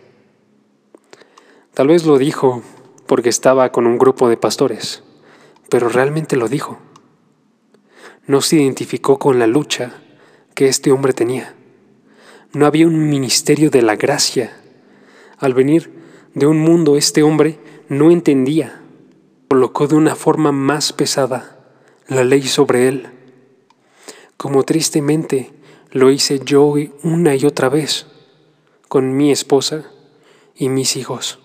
Tal 1.73 1.87
vez 1.87 2.05
lo 2.05 2.17
dijo 2.17 2.63
porque 3.07 3.29
estaba 3.29 3.71
con 3.71 3.87
un 3.87 3.97
grupo 3.97 4.27
de 4.27 4.35
pastores, 4.35 5.03
pero 5.69 5.87
realmente 5.87 6.35
lo 6.35 6.49
dijo 6.49 6.79
no 8.29 8.41
se 8.41 8.57
identificó 8.57 9.17
con 9.17 9.39
la 9.39 9.47
lucha 9.47 10.03
que 10.53 10.67
este 10.67 10.91
hombre 10.91 11.13
tenía. 11.13 11.55
No 12.53 12.67
había 12.67 12.85
un 12.85 13.09
ministerio 13.09 13.71
de 13.71 13.81
la 13.81 13.95
gracia. 13.95 14.55
Al 15.39 15.55
venir 15.55 15.91
de 16.35 16.45
un 16.45 16.59
mundo, 16.59 16.95
este 16.95 17.23
hombre 17.23 17.57
no 17.87 18.11
entendía. 18.11 18.83
Colocó 19.47 19.87
de 19.87 19.95
una 19.95 20.15
forma 20.15 20.51
más 20.51 20.93
pesada 20.93 21.57
la 22.07 22.23
ley 22.23 22.43
sobre 22.43 22.87
él, 22.87 23.07
como 24.37 24.61
tristemente 24.61 25.51
lo 25.89 26.11
hice 26.11 26.39
yo 26.45 26.75
una 27.01 27.33
y 27.33 27.45
otra 27.45 27.67
vez 27.67 28.05
con 28.87 29.17
mi 29.17 29.31
esposa 29.31 29.89
y 30.55 30.69
mis 30.69 30.97
hijos. 30.97 31.39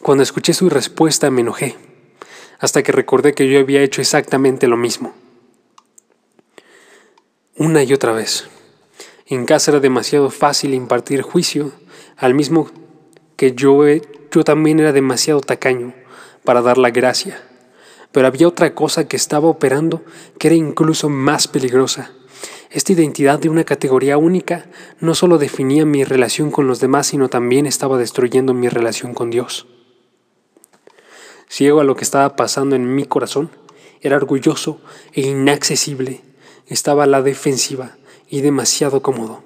Cuando 0.00 0.22
escuché 0.22 0.54
su 0.54 0.68
respuesta 0.68 1.28
me 1.32 1.40
enojé 1.40 1.91
hasta 2.62 2.84
que 2.84 2.92
recordé 2.92 3.34
que 3.34 3.48
yo 3.48 3.58
había 3.58 3.82
hecho 3.82 4.00
exactamente 4.00 4.68
lo 4.68 4.76
mismo. 4.76 5.12
Una 7.56 7.82
y 7.82 7.92
otra 7.92 8.12
vez. 8.12 8.48
En 9.26 9.46
casa 9.46 9.72
era 9.72 9.80
demasiado 9.80 10.30
fácil 10.30 10.72
impartir 10.72 11.22
juicio, 11.22 11.72
al 12.16 12.34
mismo 12.34 12.70
que 13.36 13.52
yo, 13.52 13.84
yo 14.30 14.44
también 14.44 14.78
era 14.78 14.92
demasiado 14.92 15.40
tacaño 15.40 15.92
para 16.44 16.62
dar 16.62 16.78
la 16.78 16.90
gracia. 16.90 17.42
Pero 18.12 18.28
había 18.28 18.46
otra 18.46 18.76
cosa 18.76 19.08
que 19.08 19.16
estaba 19.16 19.48
operando 19.48 20.04
que 20.38 20.46
era 20.46 20.54
incluso 20.54 21.08
más 21.08 21.48
peligrosa. 21.48 22.12
Esta 22.70 22.92
identidad 22.92 23.40
de 23.40 23.48
una 23.48 23.64
categoría 23.64 24.18
única 24.18 24.66
no 25.00 25.16
solo 25.16 25.38
definía 25.38 25.84
mi 25.84 26.04
relación 26.04 26.52
con 26.52 26.68
los 26.68 26.78
demás, 26.78 27.08
sino 27.08 27.28
también 27.28 27.66
estaba 27.66 27.98
destruyendo 27.98 28.54
mi 28.54 28.68
relación 28.68 29.14
con 29.14 29.30
Dios 29.30 29.66
ciego 31.52 31.80
a 31.80 31.84
lo 31.84 31.96
que 31.96 32.04
estaba 32.04 32.34
pasando 32.34 32.76
en 32.76 32.94
mi 32.94 33.04
corazón, 33.04 33.50
era 34.00 34.16
orgulloso 34.16 34.80
e 35.12 35.20
inaccesible, 35.20 36.22
estaba 36.66 37.04
a 37.04 37.06
la 37.06 37.20
defensiva 37.20 37.98
y 38.30 38.40
demasiado 38.40 39.02
cómodo. 39.02 39.42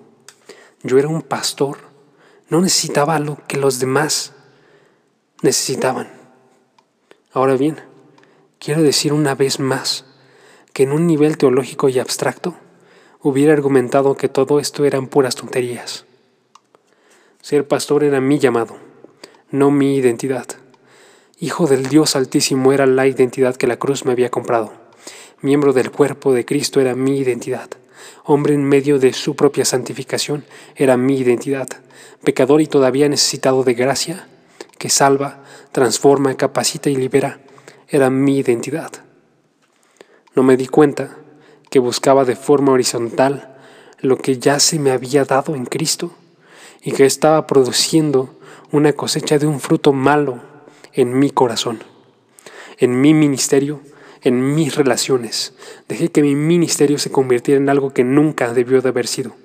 Yo 0.85 0.99
era 0.99 1.09
un 1.09 1.23
pastor 1.23 1.79
No 2.49 2.61
necesitaba 2.61 3.19
lo 3.19 3.39
que 3.49 3.57
los 3.57 3.81
demás 3.81 4.33
necesitaban. 5.43 6.07
Ahora 7.33 7.57
bien, 7.57 7.81
quiero 8.61 8.83
decir 8.83 9.13
una 9.13 9.35
vez 9.35 9.59
más 9.59 10.05
que 10.73 10.85
en 10.85 10.93
un 10.93 11.09
nivel 11.09 11.39
teológico 11.39 11.89
y 11.89 11.99
abstracto 11.99 12.55
hubiera 13.21 13.53
argumentado 13.53 14.17
que 14.17 14.29
todo 14.29 14.61
esto 14.61 14.85
eran 14.85 15.09
puras 15.09 15.35
tonterías. 15.35 16.05
Ser 17.43 17.67
pastor 17.67 18.05
era 18.05 18.21
mi 18.21 18.39
llamado, 18.39 18.77
no 19.51 19.73
mi 19.73 19.97
identidad. 19.97 20.47
Hijo 21.39 21.67
del 21.67 21.91
Dios 21.91 22.17
Altísimo 22.17 22.73
era 22.73 22.87
la 22.87 23.07
identidad 23.07 23.57
que 23.57 23.67
la 23.67 23.77
cruz 23.77 24.07
me 24.07 24.13
había 24.13 24.31
comprado. 24.31 24.73
Miembro 25.43 25.75
del 25.75 25.91
cuerpo 25.91 26.33
de 26.33 26.47
Cristo 26.47 26.81
era 26.81 26.95
mi 26.95 27.19
identidad. 27.19 27.69
Hombre 28.25 28.55
en 28.55 28.65
medio 28.65 28.99
de 28.99 29.13
su 29.13 29.37
propia 29.37 29.67
santificación 29.67 30.47
era 30.77 30.97
mi 30.97 31.19
identidad. 31.19 31.69
Pecador 32.25 32.63
y 32.63 32.67
todavía 32.67 33.11
necesitado 33.11 33.65
de 33.65 33.75
gracia, 33.75 34.29
que 34.79 34.89
salva, 34.89 35.45
transforma, 35.73 36.35
capacita 36.39 36.89
y 36.89 36.97
libera, 36.97 37.41
era 37.87 38.09
mi 38.09 38.39
identidad. 38.39 38.93
No 40.35 40.43
me 40.43 40.57
di 40.57 40.69
cuenta 40.69 41.19
que 41.69 41.81
buscaba 41.81 42.25
de 42.25 42.37
forma 42.37 42.73
horizontal 42.73 43.59
lo 44.01 44.17
que 44.17 44.39
ya 44.39 44.59
se 44.59 44.79
me 44.79 44.91
había 44.91 45.27
dado 45.27 45.55
en 45.55 45.67
Cristo 45.67 46.13
y 46.81 46.93
que 46.93 47.05
estaba 47.05 47.47
produciendo 47.47 48.39
una 48.73 48.95
cosecha 48.95 49.39
de 49.39 49.47
un 49.47 49.61
fruto 49.61 49.93
malo 49.93 50.56
en 50.97 51.19
mi 51.19 51.31
corazón, 51.31 51.85
en 52.79 53.01
mi 53.01 53.15
ministerio, 53.15 53.81
en 54.23 54.55
mis 54.55 54.75
relaciones. 54.75 55.53
Dejé 55.89 56.11
que 56.11 56.23
mi 56.23 56.35
ministerio 56.35 56.99
se 56.99 57.13
convirtiera 57.13 57.61
en 57.61 57.69
algo 57.69 57.93
que 57.93 58.03
nunca 58.03 58.53
debió 58.53 58.81
de 58.81 58.89
haber 58.89 59.07
sido, 59.07 59.37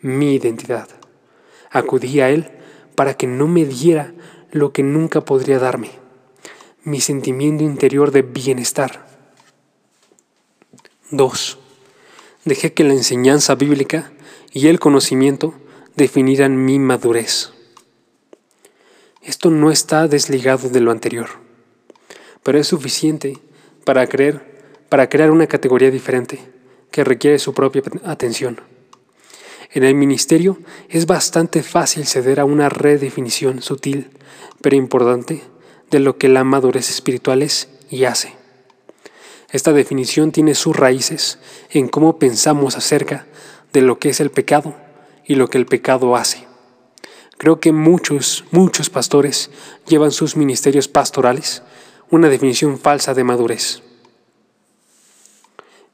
mi 0.00 0.34
identidad. 0.34 0.88
Acudí 1.70 2.20
a 2.20 2.30
Él 2.30 2.48
para 2.94 3.14
que 3.14 3.26
no 3.26 3.48
me 3.48 3.66
diera 3.66 4.14
lo 4.52 4.72
que 4.72 4.82
nunca 4.82 5.20
podría 5.20 5.58
darme, 5.58 5.90
mi 6.84 7.00
sentimiento 7.00 7.64
interior 7.64 8.12
de 8.12 8.22
bienestar. 8.22 9.06
2. 11.10 11.58
Dejé 12.44 12.72
que 12.72 12.84
la 12.84 12.94
enseñanza 12.94 13.56
bíblica 13.56 14.12
y 14.52 14.68
el 14.68 14.78
conocimiento 14.78 15.54
definieran 15.96 16.64
mi 16.64 16.78
madurez. 16.78 17.52
Esto 19.28 19.50
no 19.50 19.70
está 19.70 20.08
desligado 20.08 20.70
de 20.70 20.80
lo 20.80 20.90
anterior, 20.90 21.28
pero 22.42 22.58
es 22.58 22.66
suficiente 22.66 23.36
para 23.84 24.06
creer 24.06 24.56
para 24.88 25.10
crear 25.10 25.30
una 25.30 25.46
categoría 25.46 25.90
diferente 25.90 26.40
que 26.90 27.04
requiere 27.04 27.38
su 27.38 27.52
propia 27.52 27.82
atención. 28.06 28.62
En 29.70 29.84
el 29.84 29.94
ministerio 29.94 30.56
es 30.88 31.04
bastante 31.04 31.62
fácil 31.62 32.06
ceder 32.06 32.40
a 32.40 32.46
una 32.46 32.70
redefinición 32.70 33.60
sutil, 33.60 34.08
pero 34.62 34.76
importante, 34.76 35.42
de 35.90 36.00
lo 36.00 36.16
que 36.16 36.30
la 36.30 36.42
madurez 36.42 36.88
espiritual 36.88 37.42
es 37.42 37.68
y 37.90 38.04
hace. 38.04 38.32
Esta 39.50 39.74
definición 39.74 40.32
tiene 40.32 40.54
sus 40.54 40.74
raíces 40.74 41.38
en 41.68 41.88
cómo 41.88 42.18
pensamos 42.18 42.76
acerca 42.76 43.26
de 43.74 43.82
lo 43.82 43.98
que 43.98 44.08
es 44.08 44.20
el 44.20 44.30
pecado 44.30 44.74
y 45.26 45.34
lo 45.34 45.48
que 45.48 45.58
el 45.58 45.66
pecado 45.66 46.16
hace. 46.16 46.47
Creo 47.38 47.60
que 47.60 47.72
muchos, 47.72 48.44
muchos 48.50 48.90
pastores 48.90 49.50
llevan 49.86 50.12
sus 50.12 50.36
ministerios 50.36 50.88
pastorales 50.88 51.62
una 52.10 52.28
definición 52.28 52.78
falsa 52.78 53.14
de 53.14 53.24
madurez, 53.24 53.82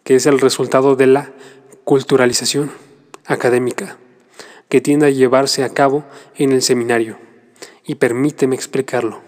que 0.03 0.17
es 0.17 0.27
el 0.27 0.41
resultado 0.41 0.97
de 0.97 1.07
la 1.07 1.33
culturalización 1.85 2.73
académica 3.27 3.99
que 4.69 4.81
tiende 4.81 5.07
a 5.07 5.11
llevarse 5.11 5.63
a 5.63 5.69
cabo 5.69 6.05
en 6.35 6.51
el 6.53 6.63
seminario. 6.63 7.19
Y 7.87 7.97
permíteme 7.97 8.57
explicarlo 8.57 9.21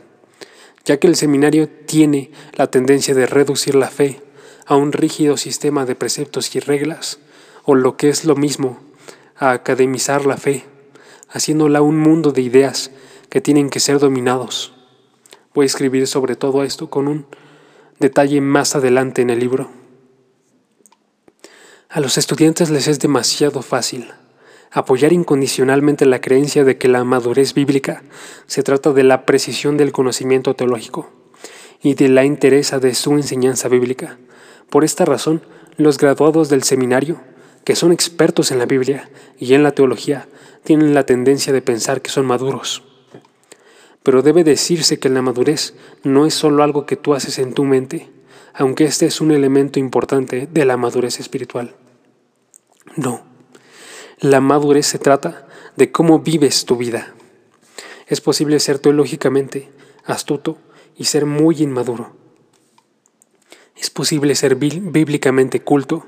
ya 0.87 0.99
que 0.99 1.09
el 1.09 1.17
seminario 1.17 1.69
tiene 1.69 2.31
la 2.53 2.69
tendencia 2.69 3.13
de 3.13 3.27
reducir 3.27 3.75
la 3.75 3.89
fe 3.89 4.23
a 4.67 4.77
un 4.77 4.93
rígido 4.93 5.37
sistema 5.37 5.85
de 5.85 5.97
preceptos 5.97 6.55
y 6.55 6.61
reglas, 6.61 7.19
o 7.65 7.75
lo 7.75 7.97
que 7.97 8.09
es 8.09 8.25
lo 8.25 8.37
mismo, 8.37 8.81
a 9.37 9.51
academizar 9.51 10.25
la 10.25 10.37
fe, 10.37 10.65
haciéndola 11.37 11.83
un 11.83 11.99
mundo 11.99 12.33
de 12.33 12.41
ideas 12.41 12.91
que 13.29 13.43
tienen 13.43 13.69
que 13.69 13.79
ser 13.79 13.99
dominados. 13.99 14.73
Voy 15.55 15.65
a 15.65 15.67
escribir 15.67 16.07
sobre 16.07 16.35
todo 16.35 16.65
esto 16.65 16.89
con 16.89 17.09
un 17.09 17.27
detalle 18.01 18.41
más 18.41 18.75
adelante 18.75 19.21
en 19.21 19.29
el 19.29 19.41
libro. 19.41 19.71
A 21.91 22.01
los 22.01 22.17
estudiantes 22.17 22.71
les 22.71 22.89
es 22.89 22.99
demasiado 23.01 23.61
fácil 23.61 24.11
apoyar 24.71 25.13
incondicionalmente 25.13 26.05
la 26.07 26.21
creencia 26.21 26.65
de 26.65 26.77
que 26.77 26.89
la 26.89 27.05
madurez 27.05 27.55
bíblica 27.55 28.03
se 28.47 28.63
trata 28.63 28.93
de 28.93 29.05
la 29.05 29.25
precisión 29.25 29.77
del 29.77 29.93
conocimiento 29.93 30.55
teológico 30.55 31.11
y 31.83 31.95
de 31.95 32.09
la 32.09 32.25
interesa 32.25 32.79
de 32.79 32.95
su 32.95 33.13
enseñanza 33.13 33.69
bíblica. 33.69 34.19
Por 34.71 34.85
esta 34.85 35.05
razón, 35.05 35.43
los 35.77 35.99
graduados 35.99 36.49
del 36.49 36.63
seminario, 36.63 37.21
que 37.65 37.77
son 37.77 37.93
expertos 37.93 38.51
en 38.51 38.59
la 38.59 38.67
Biblia 38.67 39.11
y 39.39 39.55
en 39.55 39.63
la 39.63 39.73
teología, 39.73 40.29
tienen 40.67 40.93
la 40.93 41.07
tendencia 41.07 41.55
de 41.55 41.63
pensar 41.63 42.03
que 42.03 42.11
son 42.11 42.27
maduros. 42.27 42.83
Pero 44.03 44.21
debe 44.21 44.45
decirse 44.45 44.99
que 44.99 45.09
la 45.09 45.23
madurez 45.23 45.73
no 46.03 46.27
es 46.27 46.35
solo 46.35 46.63
algo 46.63 46.85
que 46.85 46.97
tú 46.97 47.15
haces 47.15 47.39
en 47.39 47.55
tu 47.55 47.65
mente, 47.65 48.11
aunque 48.53 48.85
este 48.85 49.07
es 49.07 49.23
un 49.23 49.31
elemento 49.31 49.79
importante 49.79 50.47
de 50.47 50.65
la 50.67 50.77
madurez 50.77 51.19
espiritual. 51.19 51.75
No. 52.97 53.23
La 54.21 54.41
madurez 54.41 54.87
se 54.87 54.99
trata 54.99 55.49
de 55.77 55.91
cómo 55.91 56.19
vives 56.19 56.67
tu 56.67 56.77
vida. 56.77 57.15
Es 58.07 58.21
posible 58.21 58.61
ser 58.61 58.79
teológicamente 58.79 59.71
astuto 60.05 60.59
y 60.97 61.05
ser 61.05 61.27
muy 61.27 61.63
inmaduro. 61.63 62.15
Es 63.77 63.91
posible 63.91 64.35
ser 64.35 64.57
bíblicamente 64.57 65.61
culto 65.61 66.07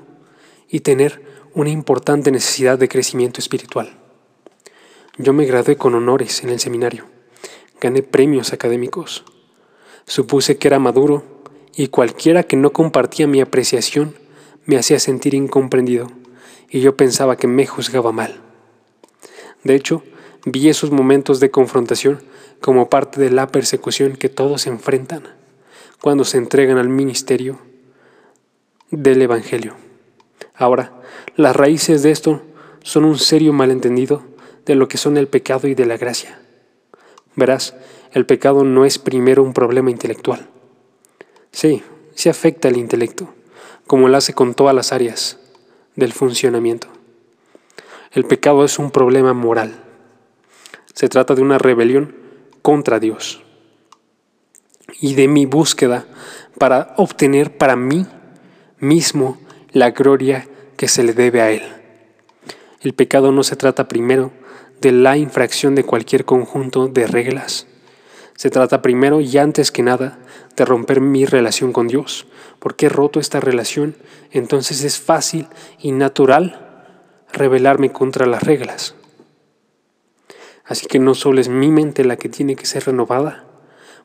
y 0.69 0.79
tener 0.79 1.23
una 1.53 1.69
importante 1.69 2.31
necesidad 2.31 2.79
de 2.79 2.87
crecimiento 2.87 3.39
espiritual. 3.39 4.08
Yo 5.21 5.33
me 5.33 5.43
gradué 5.43 5.75
con 5.75 5.95
honores 5.95 6.45
en 6.45 6.49
el 6.49 6.61
seminario. 6.61 7.03
Gané 7.81 8.03
premios 8.03 8.53
académicos. 8.53 9.25
Supuse 10.05 10.57
que 10.57 10.69
era 10.69 10.79
maduro 10.79 11.25
y 11.75 11.89
cualquiera 11.89 12.43
que 12.43 12.55
no 12.55 12.71
compartía 12.71 13.27
mi 13.27 13.41
apreciación 13.41 14.15
me 14.65 14.77
hacía 14.77 14.97
sentir 14.97 15.33
incomprendido 15.33 16.07
y 16.69 16.79
yo 16.79 16.95
pensaba 16.95 17.35
que 17.35 17.47
me 17.47 17.67
juzgaba 17.67 18.13
mal. 18.13 18.39
De 19.65 19.75
hecho, 19.75 20.03
vi 20.45 20.69
esos 20.69 20.91
momentos 20.91 21.41
de 21.41 21.51
confrontación 21.51 22.23
como 22.61 22.87
parte 22.87 23.19
de 23.19 23.29
la 23.29 23.47
persecución 23.47 24.15
que 24.15 24.29
todos 24.29 24.67
enfrentan 24.67 25.23
cuando 25.99 26.23
se 26.23 26.37
entregan 26.37 26.77
al 26.77 26.87
ministerio 26.87 27.59
del 28.89 29.21
Evangelio. 29.21 29.75
Ahora, 30.55 30.93
las 31.35 31.57
raíces 31.57 32.03
de 32.03 32.11
esto 32.11 32.41
son 32.83 33.03
un 33.03 33.19
serio 33.19 33.51
malentendido 33.51 34.23
de 34.69 34.75
lo 34.75 34.87
que 34.87 34.99
son 34.99 35.17
el 35.17 35.27
pecado 35.27 35.67
y 35.67 35.73
de 35.73 35.87
la 35.87 35.97
gracia. 35.97 36.39
Verás, 37.35 37.73
el 38.11 38.27
pecado 38.27 38.63
no 38.63 38.85
es 38.85 38.99
primero 38.99 39.41
un 39.41 39.51
problema 39.51 39.89
intelectual. 39.89 40.47
Sí, 41.51 41.81
se 42.13 42.29
afecta 42.29 42.67
al 42.67 42.77
intelecto, 42.77 43.33
como 43.87 44.09
lo 44.09 44.15
hace 44.15 44.35
con 44.35 44.53
todas 44.53 44.75
las 44.75 44.91
áreas, 44.93 45.39
del 45.95 46.13
funcionamiento. 46.13 46.87
El 48.11 48.25
pecado 48.25 48.63
es 48.63 48.77
un 48.77 48.91
problema 48.91 49.33
moral. 49.33 49.73
Se 50.93 51.09
trata 51.09 51.33
de 51.33 51.41
una 51.41 51.57
rebelión 51.57 52.15
contra 52.61 52.99
Dios 52.99 53.41
y 55.01 55.15
de 55.15 55.27
mi 55.27 55.47
búsqueda 55.47 56.05
para 56.59 56.93
obtener 56.97 57.57
para 57.57 57.75
mí 57.75 58.05
mismo 58.77 59.39
la 59.71 59.89
gloria 59.89 60.47
que 60.77 60.87
se 60.87 61.01
le 61.01 61.13
debe 61.13 61.41
a 61.41 61.49
Él. 61.49 61.63
El 62.81 62.93
pecado 62.93 63.31
no 63.31 63.41
se 63.41 63.55
trata 63.55 63.87
primero 63.87 64.31
de 64.81 64.91
la 64.91 65.17
infracción 65.17 65.75
de 65.75 65.83
cualquier 65.83 66.25
conjunto 66.25 66.87
de 66.87 67.07
reglas. 67.07 67.67
Se 68.35 68.49
trata 68.49 68.81
primero 68.81 69.19
y 69.19 69.37
antes 69.37 69.71
que 69.71 69.83
nada 69.83 70.19
de 70.55 70.65
romper 70.65 71.01
mi 71.01 71.25
relación 71.25 71.73
con 71.73 71.87
Dios, 71.87 72.25
porque 72.59 72.85
he 72.85 72.89
roto 72.89 73.19
esta 73.19 73.39
relación, 73.39 73.95
entonces 74.31 74.83
es 74.83 74.97
fácil 74.99 75.47
y 75.79 75.91
natural 75.91 76.65
rebelarme 77.33 77.91
contra 77.91 78.25
las 78.25 78.43
reglas. 78.43 78.95
Así 80.63 80.87
que 80.87 80.99
no 80.99 81.15
solo 81.15 81.41
es 81.41 81.49
mi 81.49 81.69
mente 81.69 82.05
la 82.05 82.15
que 82.15 82.29
tiene 82.29 82.55
que 82.55 82.65
ser 82.65 82.85
renovada 82.85 83.45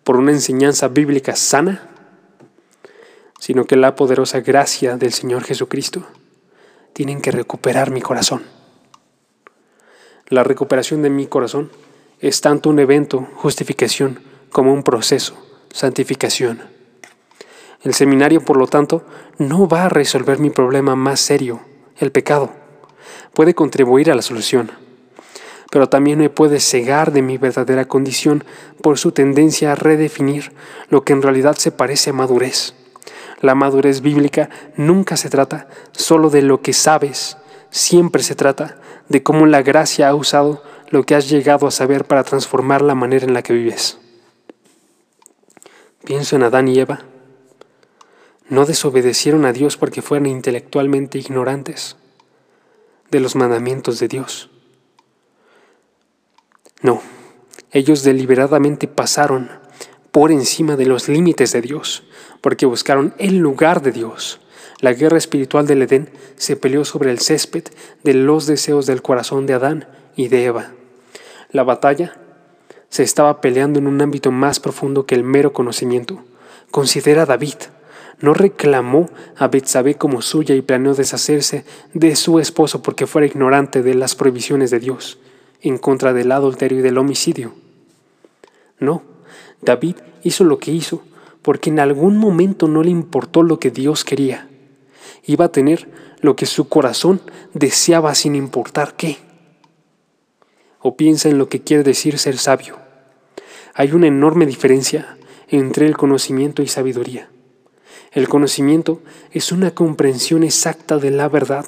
por 0.02 0.16
una 0.16 0.32
enseñanza 0.32 0.88
bíblica 0.88 1.36
sana, 1.36 1.90
sino 3.38 3.66
que 3.66 3.76
la 3.76 3.94
poderosa 3.94 4.40
gracia 4.40 4.96
del 4.96 5.12
Señor 5.12 5.44
Jesucristo 5.44 6.06
tienen 6.92 7.20
que 7.20 7.30
recuperar 7.30 7.90
mi 7.90 8.00
corazón. 8.00 8.42
La 10.30 10.42
recuperación 10.42 11.02
de 11.02 11.10
mi 11.10 11.26
corazón 11.26 11.70
es 12.18 12.40
tanto 12.40 12.70
un 12.70 12.78
evento, 12.78 13.28
justificación, 13.34 14.20
como 14.50 14.72
un 14.72 14.82
proceso, 14.82 15.36
santificación. 15.70 16.62
El 17.82 17.92
seminario, 17.92 18.40
por 18.40 18.56
lo 18.56 18.66
tanto, 18.66 19.04
no 19.36 19.68
va 19.68 19.84
a 19.84 19.88
resolver 19.90 20.38
mi 20.38 20.48
problema 20.48 20.96
más 20.96 21.20
serio, 21.20 21.60
el 21.98 22.10
pecado. 22.10 22.50
Puede 23.34 23.54
contribuir 23.54 24.10
a 24.10 24.14
la 24.14 24.22
solución, 24.22 24.70
pero 25.70 25.90
también 25.90 26.18
me 26.18 26.30
puede 26.30 26.58
cegar 26.58 27.12
de 27.12 27.20
mi 27.20 27.36
verdadera 27.36 27.84
condición 27.84 28.44
por 28.80 28.96
su 28.96 29.12
tendencia 29.12 29.72
a 29.72 29.74
redefinir 29.74 30.52
lo 30.88 31.04
que 31.04 31.12
en 31.12 31.20
realidad 31.20 31.56
se 31.56 31.70
parece 31.70 32.10
a 32.10 32.14
madurez. 32.14 32.72
La 33.42 33.54
madurez 33.54 34.00
bíblica 34.00 34.48
nunca 34.76 35.18
se 35.18 35.28
trata 35.28 35.68
solo 35.92 36.30
de 36.30 36.40
lo 36.40 36.62
que 36.62 36.72
sabes, 36.72 37.36
siempre 37.74 38.22
se 38.22 38.36
trata 38.36 38.76
de 39.08 39.24
cómo 39.24 39.46
la 39.46 39.62
gracia 39.62 40.08
ha 40.08 40.14
usado 40.14 40.62
lo 40.90 41.02
que 41.02 41.16
has 41.16 41.28
llegado 41.28 41.66
a 41.66 41.72
saber 41.72 42.04
para 42.04 42.22
transformar 42.22 42.82
la 42.82 42.94
manera 42.94 43.26
en 43.26 43.34
la 43.34 43.42
que 43.42 43.52
vives. 43.52 43.98
Pienso 46.04 46.36
en 46.36 46.44
Adán 46.44 46.68
y 46.68 46.78
Eva. 46.78 47.02
No 48.48 48.64
desobedecieron 48.64 49.44
a 49.44 49.52
Dios 49.52 49.76
porque 49.76 50.02
fueran 50.02 50.26
intelectualmente 50.26 51.18
ignorantes 51.18 51.96
de 53.10 53.18
los 53.18 53.34
mandamientos 53.34 53.98
de 53.98 54.06
Dios. 54.06 54.50
No, 56.80 57.02
ellos 57.72 58.04
deliberadamente 58.04 58.86
pasaron 58.86 59.50
por 60.12 60.30
encima 60.30 60.76
de 60.76 60.86
los 60.86 61.08
límites 61.08 61.50
de 61.50 61.60
Dios, 61.60 62.04
porque 62.40 62.66
buscaron 62.66 63.16
el 63.18 63.38
lugar 63.38 63.82
de 63.82 63.90
Dios. 63.90 64.38
La 64.80 64.92
guerra 64.92 65.18
espiritual 65.18 65.66
del 65.66 65.82
Edén 65.82 66.08
se 66.36 66.56
peleó 66.56 66.84
sobre 66.84 67.10
el 67.10 67.20
césped 67.20 67.64
de 68.02 68.14
los 68.14 68.46
deseos 68.46 68.86
del 68.86 69.02
corazón 69.02 69.46
de 69.46 69.54
Adán 69.54 69.86
y 70.16 70.28
de 70.28 70.44
Eva. 70.44 70.72
La 71.50 71.62
batalla 71.62 72.16
se 72.88 73.02
estaba 73.02 73.40
peleando 73.40 73.78
en 73.78 73.86
un 73.86 74.00
ámbito 74.00 74.30
más 74.30 74.60
profundo 74.60 75.06
que 75.06 75.14
el 75.14 75.24
mero 75.24 75.52
conocimiento. 75.52 76.22
Considera 76.70 77.22
a 77.22 77.26
David. 77.26 77.56
No 78.20 78.34
reclamó 78.34 79.10
a 79.36 79.48
Betsabé 79.48 79.96
como 79.96 80.22
suya 80.22 80.54
y 80.54 80.62
planeó 80.62 80.94
deshacerse 80.94 81.64
de 81.92 82.14
su 82.14 82.38
esposo 82.38 82.82
porque 82.82 83.06
fuera 83.06 83.26
ignorante 83.26 83.82
de 83.82 83.94
las 83.94 84.14
prohibiciones 84.14 84.70
de 84.70 84.78
Dios 84.78 85.18
en 85.60 85.78
contra 85.78 86.12
del 86.12 86.30
adulterio 86.30 86.78
y 86.78 86.82
del 86.82 86.98
homicidio. 86.98 87.54
No, 88.78 89.02
David 89.62 89.96
hizo 90.22 90.44
lo 90.44 90.58
que 90.58 90.70
hizo 90.70 91.02
porque 91.42 91.70
en 91.70 91.80
algún 91.80 92.16
momento 92.16 92.68
no 92.68 92.82
le 92.82 92.90
importó 92.90 93.42
lo 93.42 93.58
que 93.58 93.70
Dios 93.70 94.04
quería. 94.04 94.48
Iba 95.26 95.46
a 95.46 95.52
tener 95.52 95.88
lo 96.20 96.36
que 96.36 96.46
su 96.46 96.68
corazón 96.68 97.20
deseaba 97.52 98.14
sin 98.14 98.34
importar 98.34 98.94
qué. 98.96 99.18
O 100.80 100.96
piensa 100.96 101.28
en 101.28 101.38
lo 101.38 101.48
que 101.48 101.62
quiere 101.62 101.82
decir 101.82 102.18
ser 102.18 102.38
sabio. 102.38 102.78
Hay 103.74 103.92
una 103.92 104.06
enorme 104.06 104.46
diferencia 104.46 105.16
entre 105.48 105.86
el 105.86 105.96
conocimiento 105.96 106.62
y 106.62 106.68
sabiduría. 106.68 107.28
El 108.12 108.28
conocimiento 108.28 109.02
es 109.32 109.50
una 109.50 109.72
comprensión 109.72 110.44
exacta 110.44 110.98
de 110.98 111.10
la 111.10 111.28
verdad. 111.28 111.66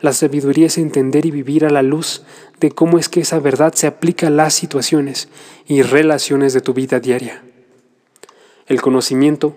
La 0.00 0.12
sabiduría 0.12 0.66
es 0.66 0.78
entender 0.78 1.26
y 1.26 1.30
vivir 1.30 1.64
a 1.64 1.70
la 1.70 1.82
luz 1.82 2.24
de 2.60 2.70
cómo 2.70 2.98
es 2.98 3.08
que 3.08 3.20
esa 3.20 3.38
verdad 3.38 3.72
se 3.74 3.86
aplica 3.86 4.26
a 4.26 4.30
las 4.30 4.54
situaciones 4.54 5.28
y 5.66 5.82
relaciones 5.82 6.52
de 6.54 6.60
tu 6.60 6.74
vida 6.74 6.98
diaria. 6.98 7.42
El 8.66 8.82
conocimiento 8.82 9.54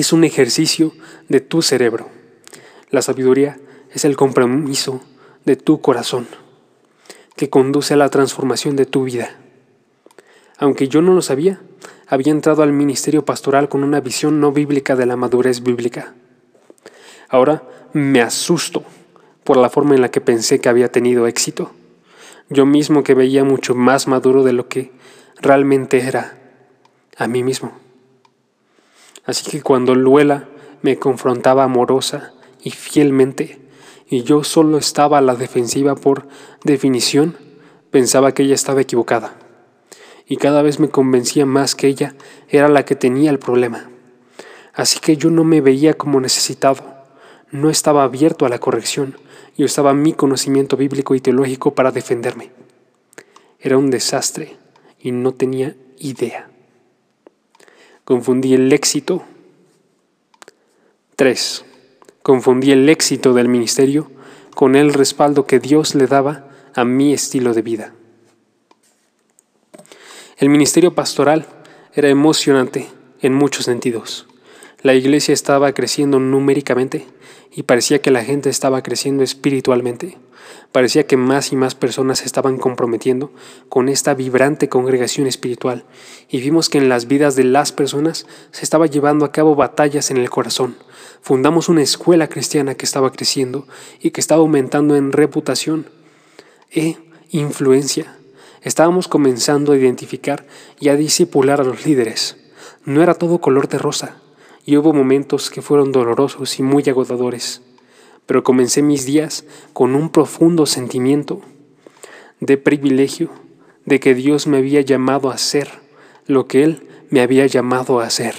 es 0.00 0.12
un 0.12 0.24
ejercicio 0.24 0.92
de 1.28 1.40
tu 1.40 1.62
cerebro. 1.62 2.08
La 2.90 3.02
sabiduría 3.02 3.58
es 3.92 4.04
el 4.04 4.16
compromiso 4.16 5.00
de 5.44 5.56
tu 5.56 5.80
corazón 5.80 6.26
que 7.36 7.50
conduce 7.50 7.94
a 7.94 7.96
la 7.96 8.08
transformación 8.08 8.76
de 8.76 8.86
tu 8.86 9.04
vida. 9.04 9.36
Aunque 10.58 10.88
yo 10.88 11.02
no 11.02 11.14
lo 11.14 11.22
sabía, 11.22 11.60
había 12.06 12.32
entrado 12.32 12.62
al 12.62 12.72
ministerio 12.72 13.24
pastoral 13.24 13.68
con 13.68 13.84
una 13.84 14.00
visión 14.00 14.40
no 14.40 14.52
bíblica 14.52 14.96
de 14.96 15.06
la 15.06 15.16
madurez 15.16 15.62
bíblica. 15.62 16.14
Ahora 17.28 17.62
me 17.92 18.20
asusto 18.20 18.84
por 19.44 19.56
la 19.56 19.70
forma 19.70 19.94
en 19.94 20.02
la 20.02 20.10
que 20.10 20.20
pensé 20.20 20.60
que 20.60 20.68
había 20.68 20.92
tenido 20.92 21.26
éxito. 21.26 21.72
Yo 22.48 22.66
mismo 22.66 23.02
que 23.02 23.14
veía 23.14 23.44
mucho 23.44 23.74
más 23.74 24.06
maduro 24.06 24.44
de 24.44 24.52
lo 24.52 24.68
que 24.68 24.92
realmente 25.40 26.00
era 26.00 26.38
a 27.16 27.26
mí 27.26 27.42
mismo. 27.42 27.81
Así 29.24 29.50
que 29.50 29.62
cuando 29.62 29.94
Luela 29.94 30.48
me 30.82 30.98
confrontaba 30.98 31.64
amorosa 31.64 32.34
y 32.62 32.70
fielmente, 32.70 33.60
y 34.08 34.24
yo 34.24 34.44
solo 34.44 34.78
estaba 34.78 35.18
a 35.18 35.22
la 35.22 35.36
defensiva 35.36 35.94
por 35.94 36.26
definición, 36.64 37.36
pensaba 37.90 38.32
que 38.32 38.42
ella 38.42 38.54
estaba 38.54 38.80
equivocada. 38.80 39.34
Y 40.26 40.36
cada 40.36 40.62
vez 40.62 40.80
me 40.80 40.88
convencía 40.88 41.46
más 41.46 41.74
que 41.74 41.86
ella 41.86 42.14
era 42.48 42.68
la 42.68 42.84
que 42.84 42.94
tenía 42.94 43.30
el 43.30 43.38
problema. 43.38 43.90
Así 44.74 44.98
que 45.00 45.16
yo 45.16 45.30
no 45.30 45.44
me 45.44 45.60
veía 45.60 45.94
como 45.94 46.20
necesitado, 46.20 46.82
no 47.50 47.70
estaba 47.70 48.04
abierto 48.04 48.46
a 48.46 48.48
la 48.48 48.58
corrección, 48.58 49.16
y 49.56 49.64
usaba 49.64 49.94
mi 49.94 50.14
conocimiento 50.14 50.76
bíblico 50.76 51.14
y 51.14 51.20
teológico 51.20 51.74
para 51.74 51.92
defenderme. 51.92 52.50
Era 53.60 53.76
un 53.76 53.90
desastre 53.90 54.56
y 54.98 55.12
no 55.12 55.32
tenía 55.32 55.76
idea. 55.98 56.51
Confundí 58.04 58.54
el 58.54 58.72
éxito. 58.72 59.22
3. 61.16 61.64
Confundí 62.22 62.72
el 62.72 62.88
éxito 62.88 63.32
del 63.32 63.48
ministerio 63.48 64.10
con 64.54 64.74
el 64.74 64.92
respaldo 64.92 65.46
que 65.46 65.60
Dios 65.60 65.94
le 65.94 66.06
daba 66.06 66.48
a 66.74 66.84
mi 66.84 67.12
estilo 67.12 67.54
de 67.54 67.62
vida. 67.62 67.94
El 70.36 70.48
ministerio 70.48 70.94
pastoral 70.94 71.46
era 71.94 72.08
emocionante 72.08 72.88
en 73.20 73.34
muchos 73.34 73.66
sentidos. 73.66 74.26
La 74.82 74.94
iglesia 74.94 75.32
estaba 75.32 75.72
creciendo 75.72 76.18
numéricamente 76.18 77.06
y 77.54 77.64
parecía 77.64 78.00
que 78.00 78.10
la 78.10 78.24
gente 78.24 78.48
estaba 78.48 78.82
creciendo 78.82 79.22
espiritualmente. 79.22 80.18
Parecía 80.72 81.06
que 81.06 81.18
más 81.18 81.52
y 81.52 81.56
más 81.56 81.74
personas 81.74 82.20
se 82.20 82.24
estaban 82.24 82.56
comprometiendo 82.56 83.30
con 83.68 83.88
esta 83.88 84.14
vibrante 84.14 84.68
congregación 84.68 85.26
espiritual 85.26 85.84
y 86.30 86.40
vimos 86.40 86.70
que 86.70 86.78
en 86.78 86.88
las 86.88 87.06
vidas 87.06 87.36
de 87.36 87.44
las 87.44 87.72
personas 87.72 88.26
se 88.52 88.64
estaba 88.64 88.86
llevando 88.86 89.26
a 89.26 89.32
cabo 89.32 89.54
batallas 89.54 90.10
en 90.10 90.16
el 90.16 90.30
corazón. 90.30 90.76
Fundamos 91.20 91.68
una 91.68 91.82
escuela 91.82 92.28
cristiana 92.28 92.74
que 92.74 92.86
estaba 92.86 93.12
creciendo 93.12 93.66
y 94.00 94.10
que 94.10 94.20
estaba 94.20 94.40
aumentando 94.40 94.96
en 94.96 95.12
reputación 95.12 95.86
e 96.70 96.96
influencia. 97.30 98.16
Estábamos 98.62 99.08
comenzando 99.08 99.72
a 99.72 99.76
identificar 99.76 100.46
y 100.80 100.88
a 100.88 100.96
disipular 100.96 101.60
a 101.60 101.64
los 101.64 101.84
líderes. 101.84 102.36
No 102.84 103.02
era 103.02 103.14
todo 103.14 103.40
color 103.40 103.68
de 103.68 103.78
rosa 103.78 104.21
y 104.64 104.76
hubo 104.76 104.92
momentos 104.92 105.50
que 105.50 105.62
fueron 105.62 105.92
dolorosos 105.92 106.58
y 106.58 106.62
muy 106.62 106.82
agotadores, 106.88 107.62
pero 108.26 108.44
comencé 108.44 108.82
mis 108.82 109.04
días 109.04 109.44
con 109.72 109.94
un 109.94 110.10
profundo 110.10 110.66
sentimiento 110.66 111.40
de 112.40 112.56
privilegio, 112.56 113.30
de 113.84 113.98
que 114.00 114.14
Dios 114.14 114.46
me 114.46 114.58
había 114.58 114.80
llamado 114.80 115.30
a 115.30 115.34
hacer 115.34 115.68
lo 116.26 116.46
que 116.46 116.62
Él 116.62 116.88
me 117.10 117.20
había 117.20 117.46
llamado 117.46 118.00
a 118.00 118.04
hacer. 118.04 118.34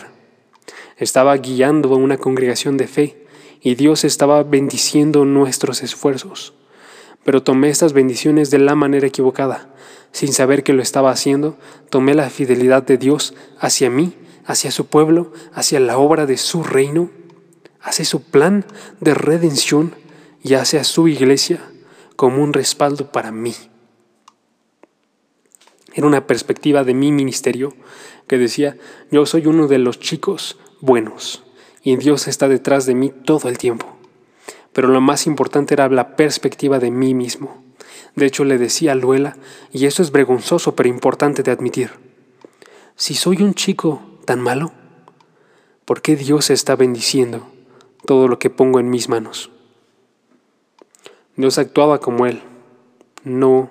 Estaba 0.97 1.35
guiando 1.37 1.93
a 1.93 1.97
una 1.97 2.17
congregación 2.17 2.77
de 2.77 2.87
fe 2.87 3.25
y 3.61 3.75
Dios 3.75 4.03
estaba 4.03 4.43
bendiciendo 4.43 5.25
nuestros 5.25 5.83
esfuerzos. 5.83 6.53
Pero 7.23 7.43
tomé 7.43 7.69
estas 7.69 7.93
bendiciones 7.93 8.51
de 8.51 8.59
la 8.59 8.75
manera 8.75 9.07
equivocada. 9.07 9.73
Sin 10.11 10.33
saber 10.33 10.63
que 10.63 10.73
lo 10.73 10.81
estaba 10.81 11.11
haciendo, 11.11 11.57
tomé 11.89 12.13
la 12.13 12.29
fidelidad 12.29 12.83
de 12.83 12.97
Dios 12.97 13.33
hacia 13.59 13.89
mí 13.89 14.13
hacia 14.45 14.71
su 14.71 14.87
pueblo, 14.87 15.31
hacia 15.53 15.79
la 15.79 15.97
obra 15.97 16.25
de 16.25 16.37
su 16.37 16.63
reino, 16.63 17.09
hacia 17.81 18.05
su 18.05 18.23
plan 18.23 18.65
de 18.99 19.13
redención 19.13 19.95
y 20.41 20.55
hacia 20.55 20.83
su 20.83 21.07
iglesia 21.07 21.59
como 22.15 22.43
un 22.43 22.53
respaldo 22.53 23.11
para 23.11 23.31
mí. 23.31 23.53
Era 25.93 26.07
una 26.07 26.25
perspectiva 26.25 26.83
de 26.83 26.93
mi 26.93 27.11
ministerio 27.11 27.73
que 28.27 28.37
decía, 28.37 28.77
yo 29.11 29.25
soy 29.25 29.45
uno 29.47 29.67
de 29.67 29.77
los 29.77 29.99
chicos 29.99 30.57
buenos 30.81 31.43
y 31.83 31.95
Dios 31.97 32.27
está 32.27 32.47
detrás 32.47 32.85
de 32.85 32.95
mí 32.95 33.11
todo 33.11 33.49
el 33.49 33.57
tiempo. 33.57 33.87
Pero 34.71 34.87
lo 34.87 35.01
más 35.01 35.27
importante 35.27 35.75
era 35.75 35.87
la 35.89 36.15
perspectiva 36.15 36.79
de 36.79 36.89
mí 36.89 37.13
mismo. 37.13 37.63
De 38.15 38.25
hecho, 38.25 38.43
le 38.43 38.57
decía 38.57 38.93
a 38.93 38.95
Luela, 38.95 39.37
y 39.71 39.85
eso 39.85 40.01
es 40.01 40.11
vergonzoso 40.11 40.75
pero 40.75 40.89
importante 40.89 41.43
de 41.43 41.51
admitir, 41.51 41.91
si 42.95 43.15
soy 43.15 43.41
un 43.41 43.53
chico 43.53 44.01
tan 44.23 44.39
malo? 44.41 44.71
¿Por 45.85 46.01
qué 46.01 46.15
Dios 46.15 46.49
está 46.49 46.75
bendiciendo 46.75 47.47
todo 48.05 48.27
lo 48.27 48.39
que 48.39 48.49
pongo 48.49 48.79
en 48.79 48.89
mis 48.89 49.09
manos? 49.09 49.51
Dios 51.35 51.57
actuaba 51.57 51.99
como 51.99 52.25
Él. 52.25 52.41
No, 53.23 53.69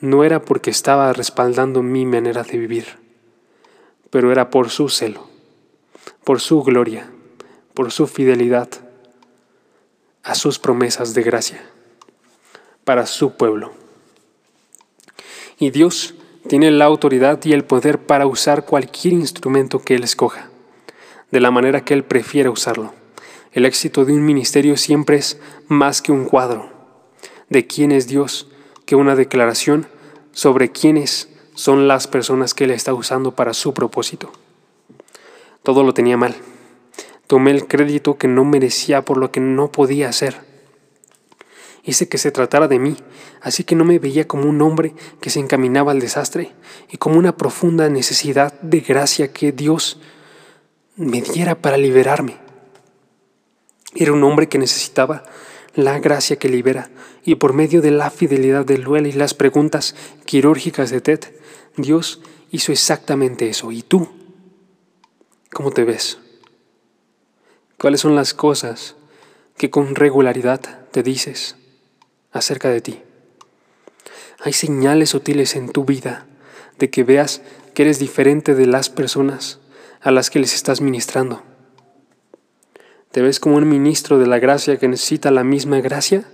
no 0.00 0.24
era 0.24 0.42
porque 0.42 0.70
estaba 0.70 1.12
respaldando 1.12 1.82
mi 1.82 2.06
manera 2.06 2.42
de 2.42 2.58
vivir, 2.58 2.86
pero 4.10 4.32
era 4.32 4.50
por 4.50 4.70
su 4.70 4.88
celo, 4.88 5.28
por 6.24 6.40
su 6.40 6.62
gloria, 6.62 7.10
por 7.74 7.92
su 7.92 8.06
fidelidad 8.06 8.68
a 10.22 10.34
sus 10.34 10.58
promesas 10.58 11.14
de 11.14 11.22
gracia 11.22 11.62
para 12.84 13.06
su 13.06 13.36
pueblo. 13.36 13.72
Y 15.58 15.70
Dios 15.70 16.14
tiene 16.48 16.70
la 16.70 16.84
autoridad 16.84 17.42
y 17.44 17.52
el 17.52 17.64
poder 17.64 17.98
para 17.98 18.26
usar 18.26 18.64
cualquier 18.64 19.14
instrumento 19.14 19.80
que 19.80 19.94
Él 19.94 20.04
escoja, 20.04 20.50
de 21.30 21.40
la 21.40 21.50
manera 21.50 21.84
que 21.84 21.94
Él 21.94 22.04
prefiera 22.04 22.50
usarlo. 22.50 22.92
El 23.52 23.66
éxito 23.66 24.04
de 24.04 24.12
un 24.12 24.24
ministerio 24.24 24.76
siempre 24.76 25.16
es 25.16 25.38
más 25.68 26.02
que 26.02 26.12
un 26.12 26.24
cuadro. 26.24 26.70
de 27.48 27.66
quién 27.66 27.92
es 27.92 28.06
Dios 28.06 28.48
que 28.86 28.96
una 28.96 29.14
declaración 29.14 29.86
sobre 30.32 30.72
quiénes 30.72 31.28
son 31.54 31.86
las 31.86 32.06
personas 32.06 32.54
que 32.54 32.64
Él 32.64 32.70
está 32.70 32.94
usando 32.94 33.32
para 33.32 33.52
su 33.52 33.74
propósito. 33.74 34.32
Todo 35.62 35.84
lo 35.84 35.92
tenía 35.92 36.16
mal. 36.16 36.34
Tomé 37.26 37.50
el 37.50 37.66
crédito 37.66 38.16
que 38.16 38.26
no 38.26 38.44
merecía 38.44 39.04
por 39.04 39.18
lo 39.18 39.30
que 39.30 39.40
no 39.40 39.70
podía 39.70 40.08
hacer. 40.08 40.40
Hice 41.84 42.08
que 42.08 42.18
se 42.18 42.30
tratara 42.30 42.68
de 42.68 42.78
mí, 42.78 42.96
así 43.40 43.64
que 43.64 43.74
no 43.74 43.84
me 43.84 43.98
veía 43.98 44.28
como 44.28 44.48
un 44.48 44.62
hombre 44.62 44.94
que 45.20 45.30
se 45.30 45.40
encaminaba 45.40 45.90
al 45.90 45.98
desastre 45.98 46.52
y 46.90 46.96
como 46.96 47.18
una 47.18 47.36
profunda 47.36 47.88
necesidad 47.88 48.52
de 48.60 48.80
gracia 48.80 49.32
que 49.32 49.50
Dios 49.50 50.00
me 50.94 51.20
diera 51.20 51.56
para 51.56 51.76
liberarme. 51.76 52.36
Era 53.94 54.12
un 54.12 54.22
hombre 54.22 54.48
que 54.48 54.58
necesitaba 54.58 55.24
la 55.74 55.98
gracia 55.98 56.36
que 56.36 56.48
libera, 56.48 56.90
y 57.24 57.36
por 57.36 57.52
medio 57.52 57.80
de 57.82 57.90
la 57.90 58.10
fidelidad 58.10 58.64
de 58.64 58.78
Luel 58.78 59.06
y 59.06 59.12
las 59.12 59.34
preguntas 59.34 59.94
quirúrgicas 60.24 60.90
de 60.90 61.00
Ted, 61.00 61.20
Dios 61.76 62.20
hizo 62.50 62.72
exactamente 62.72 63.48
eso. 63.48 63.72
¿Y 63.72 63.82
tú? 63.82 64.08
¿Cómo 65.52 65.70
te 65.70 65.84
ves? 65.84 66.18
¿Cuáles 67.78 68.00
son 68.00 68.14
las 68.14 68.34
cosas 68.34 68.96
que 69.56 69.70
con 69.70 69.94
regularidad 69.94 70.60
te 70.90 71.02
dices 71.02 71.56
acerca 72.32 72.68
de 72.68 72.80
ti? 72.80 73.00
Hay 74.40 74.52
señales 74.52 75.10
sutiles 75.10 75.54
en 75.54 75.70
tu 75.70 75.84
vida 75.84 76.26
de 76.78 76.90
que 76.90 77.04
veas 77.04 77.42
que 77.74 77.82
eres 77.82 77.98
diferente 77.98 78.54
de 78.54 78.66
las 78.66 78.90
personas 78.90 79.60
a 80.00 80.10
las 80.10 80.30
que 80.30 80.40
les 80.40 80.54
estás 80.54 80.80
ministrando. 80.80 81.42
¿Te 83.12 83.22
ves 83.22 83.40
como 83.40 83.56
un 83.56 83.68
ministro 83.68 84.18
de 84.18 84.26
la 84.26 84.38
gracia 84.38 84.78
que 84.78 84.88
necesita 84.88 85.30
la 85.30 85.44
misma 85.44 85.80
gracia? 85.80 86.24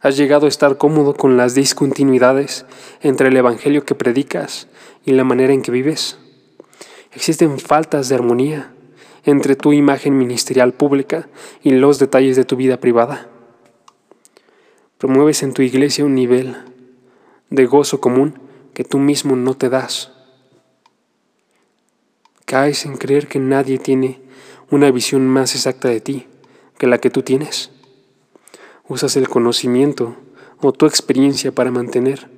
¿Has 0.00 0.16
llegado 0.16 0.46
a 0.46 0.48
estar 0.48 0.78
cómodo 0.78 1.14
con 1.14 1.36
las 1.36 1.54
discontinuidades 1.54 2.66
entre 3.00 3.28
el 3.28 3.36
Evangelio 3.36 3.84
que 3.84 3.94
predicas 3.94 4.68
y 5.04 5.12
la 5.12 5.24
manera 5.24 5.52
en 5.52 5.62
que 5.62 5.70
vives? 5.70 6.18
Existen 7.12 7.58
faltas 7.58 8.08
de 8.08 8.14
armonía 8.14 8.72
entre 9.24 9.56
tu 9.56 9.72
imagen 9.72 10.16
ministerial 10.16 10.72
pública 10.72 11.28
y 11.62 11.72
los 11.72 11.98
detalles 11.98 12.36
de 12.36 12.44
tu 12.44 12.56
vida 12.56 12.78
privada. 12.80 13.28
Promueves 14.98 15.44
en 15.44 15.54
tu 15.54 15.62
iglesia 15.62 16.04
un 16.04 16.16
nivel 16.16 16.56
de 17.50 17.66
gozo 17.66 18.00
común 18.00 18.40
que 18.74 18.82
tú 18.82 18.98
mismo 18.98 19.36
no 19.36 19.56
te 19.56 19.68
das. 19.68 20.12
Caes 22.46 22.84
en 22.84 22.96
creer 22.96 23.28
que 23.28 23.38
nadie 23.38 23.78
tiene 23.78 24.20
una 24.70 24.90
visión 24.90 25.24
más 25.28 25.54
exacta 25.54 25.88
de 25.88 26.00
ti 26.00 26.26
que 26.78 26.88
la 26.88 26.98
que 26.98 27.10
tú 27.10 27.22
tienes. 27.22 27.70
Usas 28.88 29.16
el 29.16 29.28
conocimiento 29.28 30.16
o 30.60 30.72
tu 30.72 30.86
experiencia 30.86 31.52
para 31.52 31.70
mantener 31.70 32.28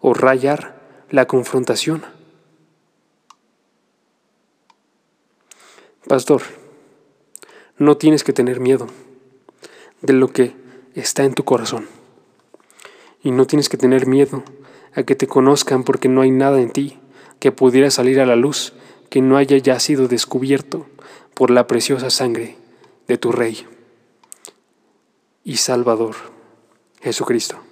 o 0.00 0.14
rayar 0.14 0.80
la 1.10 1.26
confrontación. 1.26 2.02
Pastor, 6.06 6.40
no 7.76 7.98
tienes 7.98 8.24
que 8.24 8.32
tener 8.32 8.60
miedo 8.60 8.86
de 10.00 10.14
lo 10.14 10.28
que 10.28 10.54
está 10.94 11.24
en 11.24 11.34
tu 11.34 11.44
corazón. 11.44 11.97
Y 13.22 13.30
no 13.30 13.46
tienes 13.46 13.68
que 13.68 13.76
tener 13.76 14.06
miedo 14.06 14.42
a 14.94 15.02
que 15.02 15.16
te 15.16 15.26
conozcan 15.26 15.84
porque 15.84 16.08
no 16.08 16.20
hay 16.20 16.30
nada 16.30 16.60
en 16.60 16.70
ti 16.70 16.98
que 17.38 17.52
pudiera 17.52 17.90
salir 17.90 18.20
a 18.20 18.26
la 18.26 18.36
luz 18.36 18.72
que 19.10 19.22
no 19.22 19.36
haya 19.36 19.56
ya 19.56 19.78
sido 19.80 20.08
descubierto 20.08 20.86
por 21.34 21.50
la 21.50 21.66
preciosa 21.66 22.10
sangre 22.10 22.56
de 23.06 23.16
tu 23.16 23.32
Rey 23.32 23.66
y 25.44 25.56
Salvador, 25.56 26.14
Jesucristo. 27.00 27.67